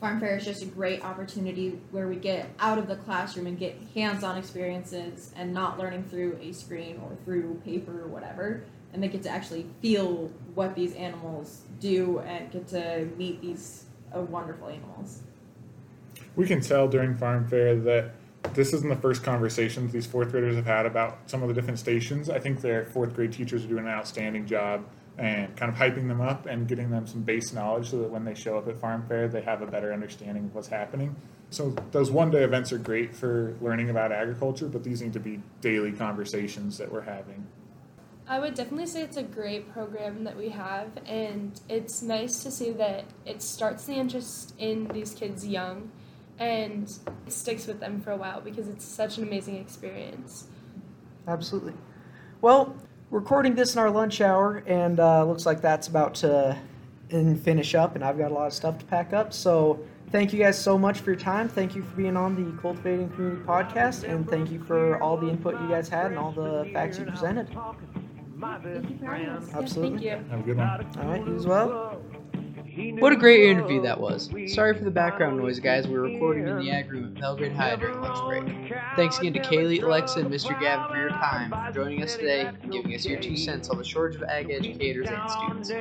Farm 0.00 0.20
Fair 0.20 0.36
is 0.36 0.44
just 0.44 0.62
a 0.62 0.66
great 0.66 1.04
opportunity 1.04 1.80
where 1.90 2.06
we 2.06 2.16
get 2.16 2.48
out 2.60 2.78
of 2.78 2.86
the 2.86 2.96
classroom 2.96 3.46
and 3.46 3.58
get 3.58 3.76
hands 3.94 4.22
on 4.22 4.38
experiences 4.38 5.32
and 5.36 5.52
not 5.52 5.78
learning 5.78 6.04
through 6.04 6.38
a 6.40 6.52
screen 6.52 7.00
or 7.02 7.16
through 7.24 7.60
paper 7.64 8.02
or 8.02 8.06
whatever. 8.06 8.64
And 8.92 9.02
they 9.02 9.08
get 9.08 9.24
to 9.24 9.28
actually 9.28 9.66
feel 9.82 10.30
what 10.54 10.74
these 10.74 10.94
animals 10.94 11.62
do 11.80 12.20
and 12.20 12.50
get 12.50 12.68
to 12.68 13.08
meet 13.16 13.42
these 13.42 13.84
uh, 14.14 14.20
wonderful 14.20 14.68
animals 14.68 15.22
we 16.38 16.46
can 16.46 16.60
tell 16.60 16.86
during 16.86 17.16
farm 17.16 17.46
fair 17.48 17.74
that 17.74 18.12
this 18.54 18.72
isn't 18.72 18.88
the 18.88 18.96
first 18.96 19.24
conversations 19.24 19.92
these 19.92 20.06
fourth 20.06 20.30
graders 20.30 20.54
have 20.54 20.64
had 20.64 20.86
about 20.86 21.18
some 21.26 21.42
of 21.42 21.48
the 21.48 21.54
different 21.54 21.80
stations. 21.80 22.30
I 22.30 22.38
think 22.38 22.60
their 22.60 22.86
fourth 22.86 23.12
grade 23.14 23.32
teachers 23.32 23.64
are 23.64 23.68
doing 23.68 23.84
an 23.84 23.90
outstanding 23.90 24.46
job 24.46 24.84
and 25.18 25.54
kind 25.56 25.70
of 25.70 25.76
hyping 25.76 26.06
them 26.06 26.20
up 26.20 26.46
and 26.46 26.68
getting 26.68 26.90
them 26.90 27.06
some 27.06 27.22
base 27.22 27.52
knowledge 27.52 27.90
so 27.90 27.98
that 27.98 28.08
when 28.08 28.24
they 28.24 28.34
show 28.34 28.56
up 28.56 28.68
at 28.68 28.78
farm 28.78 29.04
fair, 29.08 29.26
they 29.26 29.42
have 29.42 29.62
a 29.62 29.66
better 29.66 29.92
understanding 29.92 30.44
of 30.44 30.54
what's 30.54 30.68
happening. 30.68 31.14
So 31.50 31.74
those 31.90 32.10
one 32.10 32.30
day 32.30 32.44
events 32.44 32.72
are 32.72 32.78
great 32.78 33.14
for 33.14 33.56
learning 33.60 33.90
about 33.90 34.12
agriculture, 34.12 34.68
but 34.68 34.84
these 34.84 35.02
need 35.02 35.14
to 35.14 35.20
be 35.20 35.42
daily 35.60 35.92
conversations 35.92 36.78
that 36.78 36.92
we're 36.92 37.02
having. 37.02 37.46
I 38.28 38.38
would 38.38 38.54
definitely 38.54 38.86
say 38.86 39.02
it's 39.02 39.16
a 39.16 39.22
great 39.22 39.72
program 39.72 40.24
that 40.24 40.36
we 40.36 40.50
have, 40.50 40.90
and 41.06 41.58
it's 41.68 42.02
nice 42.02 42.42
to 42.42 42.50
see 42.50 42.70
that 42.72 43.04
it 43.24 43.42
starts 43.42 43.86
the 43.86 43.94
interest 43.94 44.54
in 44.58 44.86
these 44.88 45.14
kids 45.14 45.46
young 45.46 45.90
and 46.38 46.88
it 47.26 47.32
sticks 47.32 47.66
with 47.66 47.80
them 47.80 48.00
for 48.00 48.12
a 48.12 48.16
while 48.16 48.40
because 48.40 48.68
it's 48.68 48.84
such 48.84 49.18
an 49.18 49.24
amazing 49.24 49.56
experience. 49.56 50.46
Absolutely. 51.26 51.72
Well, 52.40 52.76
recording 53.10 53.54
this 53.54 53.74
in 53.74 53.80
our 53.80 53.90
lunch 53.90 54.20
hour, 54.20 54.62
and 54.66 55.00
uh, 55.00 55.24
looks 55.24 55.46
like 55.46 55.60
that's 55.60 55.88
about 55.88 56.14
to 56.16 56.58
finish 57.10 57.74
up, 57.74 57.94
and 57.94 58.04
I've 58.04 58.18
got 58.18 58.30
a 58.30 58.34
lot 58.34 58.46
of 58.46 58.52
stuff 58.52 58.78
to 58.78 58.84
pack 58.84 59.12
up. 59.12 59.32
So, 59.32 59.80
thank 60.10 60.32
you 60.32 60.38
guys 60.38 60.58
so 60.58 60.76
much 60.78 61.00
for 61.00 61.10
your 61.10 61.20
time. 61.20 61.48
Thank 61.48 61.74
you 61.74 61.82
for 61.82 61.96
being 61.96 62.16
on 62.16 62.34
the 62.34 62.60
Cultivating 62.60 63.08
Community 63.10 63.42
podcast, 63.44 64.04
and 64.04 64.28
thank 64.28 64.50
you 64.50 64.62
for 64.62 65.00
all 65.02 65.16
the 65.16 65.28
input 65.28 65.60
you 65.60 65.68
guys 65.68 65.88
had 65.88 66.06
and 66.06 66.18
all 66.18 66.32
the 66.32 66.68
facts 66.72 66.98
you 66.98 67.04
presented. 67.06 67.48
Absolutely. 69.54 69.98
Thank 69.98 70.02
you. 70.04 70.30
Have 70.30 70.40
a 70.40 70.42
good 70.42 70.56
one. 70.56 70.66
All 70.98 71.08
right, 71.08 71.26
you 71.26 71.36
as 71.36 71.46
well. 71.46 72.00
What 72.78 73.12
a 73.12 73.16
great 73.16 73.50
interview 73.50 73.82
that 73.82 74.00
was. 74.00 74.30
Sorry 74.46 74.72
for 74.72 74.84
the 74.84 74.90
background 74.90 75.36
noise, 75.36 75.58
guys. 75.58 75.88
We 75.88 75.96
are 75.96 76.02
recording 76.02 76.46
in 76.46 76.58
the 76.58 76.70
ag 76.70 76.92
room 76.92 77.06
at 77.06 77.20
Belgrade 77.20 77.52
High 77.52 77.74
during 77.74 78.00
lunch 78.00 78.18
break. 78.24 78.72
Thanks 78.94 79.18
again 79.18 79.32
to 79.32 79.40
Kaylee, 79.40 79.82
Alexa, 79.82 80.20
and 80.20 80.30
Mr. 80.30 80.58
Gavin 80.60 80.86
for 80.88 80.96
your 80.96 81.08
time, 81.08 81.50
for 81.50 81.72
joining 81.72 82.04
us 82.04 82.14
today, 82.14 82.42
and 82.46 82.70
giving 82.70 82.94
us 82.94 83.04
your 83.04 83.18
two 83.18 83.36
cents 83.36 83.68
on 83.68 83.78
the 83.78 83.84
shortage 83.84 84.22
of 84.22 84.28
ag 84.28 84.50
educators 84.50 85.08
and 85.10 85.28
students. 85.28 85.72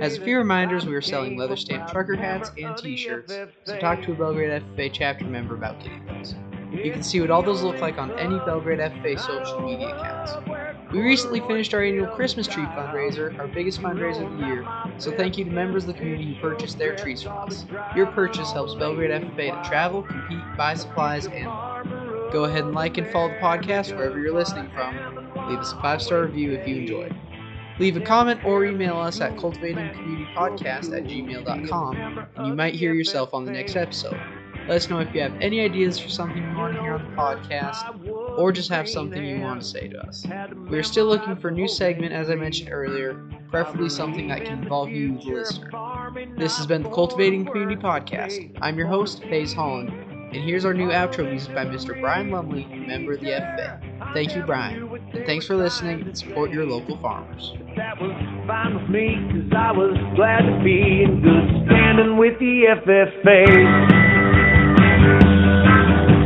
As 0.00 0.16
a 0.16 0.20
few 0.20 0.38
reminders, 0.38 0.86
we 0.86 0.94
are 0.94 1.00
selling 1.00 1.36
leather 1.36 1.56
stamped 1.56 1.90
trucker 1.90 2.14
hats 2.14 2.52
and 2.56 2.76
t 2.76 2.96
shirts, 2.96 3.34
so 3.64 3.78
talk 3.78 4.00
to 4.02 4.12
a 4.12 4.14
Belgrade 4.14 4.62
FFA 4.62 4.90
chapter 4.92 5.24
member 5.24 5.56
about 5.56 5.82
getting 5.82 6.06
those. 6.06 6.36
You 6.70 6.92
can 6.92 7.02
see 7.02 7.20
what 7.20 7.30
all 7.30 7.42
those 7.42 7.62
look 7.62 7.80
like 7.80 7.98
on 7.98 8.16
any 8.18 8.38
Belgrade 8.40 8.78
FFA 8.78 9.18
social 9.18 9.60
media 9.60 9.88
accounts. 9.88 10.32
We 10.92 11.00
recently 11.00 11.40
finished 11.40 11.74
our 11.74 11.82
annual 11.82 12.06
Christmas 12.06 12.46
tree 12.46 12.64
fundraiser, 12.64 13.38
our 13.38 13.46
biggest 13.46 13.82
fundraiser 13.82 14.24
of 14.24 14.38
the 14.38 14.46
year, 14.46 14.66
so 14.96 15.10
thank 15.10 15.36
you 15.36 15.44
to 15.44 15.50
members 15.50 15.84
of 15.84 15.88
the 15.88 15.94
community 15.94 16.34
who 16.34 16.40
purchased 16.40 16.78
their 16.78 16.96
trees 16.96 17.22
from 17.22 17.36
us. 17.36 17.66
Your 17.94 18.06
purchase 18.06 18.52
helps 18.52 18.74
Belgrade 18.74 19.10
FFA 19.10 19.62
to 19.62 19.68
travel, 19.68 20.02
compete, 20.02 20.42
buy 20.56 20.74
supplies, 20.74 21.26
and 21.26 21.44
more. 21.44 21.84
Go 22.32 22.44
ahead 22.44 22.64
and 22.64 22.74
like 22.74 22.96
and 22.96 23.06
follow 23.06 23.28
the 23.28 23.34
podcast 23.34 23.94
wherever 23.94 24.18
you're 24.18 24.34
listening 24.34 24.70
from. 24.70 24.96
Leave 25.48 25.58
us 25.58 25.72
a 25.72 25.80
five 25.80 26.00
star 26.00 26.22
review 26.22 26.52
if 26.52 26.66
you 26.66 26.76
enjoyed. 26.76 27.14
Leave 27.78 27.96
a 27.96 28.00
comment 28.00 28.42
or 28.44 28.64
email 28.64 28.96
us 28.96 29.20
at 29.20 29.36
cultivatingcommunitypodcast 29.36 30.96
at 30.96 31.04
gmail.com, 31.04 32.26
and 32.36 32.46
you 32.46 32.54
might 32.54 32.74
hear 32.74 32.94
yourself 32.94 33.34
on 33.34 33.44
the 33.44 33.52
next 33.52 33.76
episode. 33.76 34.18
Let 34.66 34.76
us 34.76 34.90
know 34.90 34.98
if 34.98 35.14
you 35.14 35.22
have 35.22 35.34
any 35.40 35.60
ideas 35.60 35.98
for 35.98 36.08
something 36.08 36.42
you 36.42 36.56
want 36.56 36.74
to 36.74 36.80
hear 36.82 36.94
on 36.94 37.04
the 37.04 37.16
podcast, 37.16 38.04
or 38.38 38.52
just 38.52 38.70
have 38.70 38.88
something 38.88 39.24
you 39.24 39.40
want 39.40 39.60
to 39.60 39.66
say 39.66 39.88
to 39.88 39.98
us. 40.06 40.24
We 40.70 40.78
are 40.78 40.84
still 40.84 41.06
looking 41.06 41.34
for 41.36 41.48
a 41.48 41.52
new 41.52 41.66
segment, 41.66 42.12
as 42.12 42.30
I 42.30 42.36
mentioned 42.36 42.70
earlier, 42.70 43.14
preferably 43.50 43.88
something 43.88 44.28
that 44.28 44.44
can 44.44 44.62
involve 44.62 44.90
you, 44.90 45.18
the 45.18 45.32
listener. 45.32 45.70
This 46.36 46.56
has 46.56 46.66
been 46.66 46.84
the 46.84 46.90
Cultivating 46.90 47.44
Community 47.44 47.80
Podcast. 47.80 48.56
I'm 48.62 48.78
your 48.78 48.86
host, 48.86 49.24
Hayes 49.24 49.52
Holland, 49.52 49.90
and 49.90 50.36
here's 50.44 50.64
our 50.64 50.72
new 50.72 50.88
outro 50.88 51.28
music 51.28 51.52
by 51.52 51.64
Mr. 51.64 52.00
Brian 52.00 52.30
Lumley, 52.30 52.64
member 52.64 53.14
of 53.14 53.20
the 53.20 53.26
FFA. 53.26 54.14
Thank 54.14 54.36
you, 54.36 54.42
Brian, 54.42 54.88
and 55.12 55.26
thanks 55.26 55.46
for 55.46 55.56
listening 55.56 56.02
and 56.02 56.16
support 56.16 56.52
your 56.52 56.64
local 56.64 56.96
farmers. 56.98 57.54
That 57.76 58.00
was 58.00 58.12
fine 58.46 58.80
with 58.80 58.88
me, 58.88 59.16
cause 59.32 59.52
I 59.56 59.72
was 59.72 59.96
glad 60.14 60.42
to 60.42 60.62
be 60.62 61.02
in 61.02 61.22
good 61.22 61.66
standing 61.66 62.16
with 62.16 62.38
the 62.38 62.66
FFA. 62.86 63.97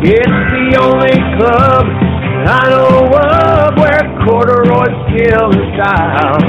It's 0.03 0.27
the 0.27 0.83
only 0.83 1.15
club 1.39 1.87
I 1.87 2.59
know 2.75 3.07
of 3.07 3.79
where 3.79 4.03
corduroy's 4.27 4.99
still 5.15 5.47
in 5.55 5.63
style. 5.79 6.43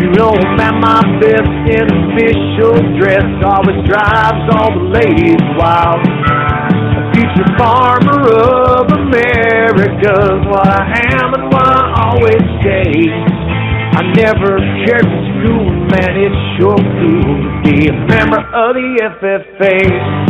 You 0.00 0.08
know 0.16 0.32
I'm 0.32 0.56
at 0.56 0.72
my 0.80 1.04
best 1.20 1.52
in 1.68 1.84
official 1.84 2.80
dress, 2.96 3.28
always 3.44 3.84
drives 3.84 4.40
all 4.56 4.72
the 4.72 4.88
ladies 5.04 5.44
wild. 5.60 6.00
A 6.00 7.02
future 7.12 7.52
farmer 7.60 8.24
of 8.24 8.88
America's 8.88 10.40
what 10.48 10.64
I 10.64 10.88
am 11.12 11.28
and 11.36 11.44
what 11.52 11.68
I 11.68 12.08
always 12.08 12.40
say. 12.64 12.88
I 13.04 14.00
never 14.16 14.64
cared 14.88 15.04
for 15.04 15.24
school, 15.36 15.68
man, 15.92 16.16
it's 16.24 16.40
sure 16.56 16.72
cool 16.72 17.36
to 17.36 17.50
be 17.68 17.84
a 17.84 17.96
member 18.08 18.40
of 18.40 18.72
the 18.72 18.88
FFA. 19.20 20.27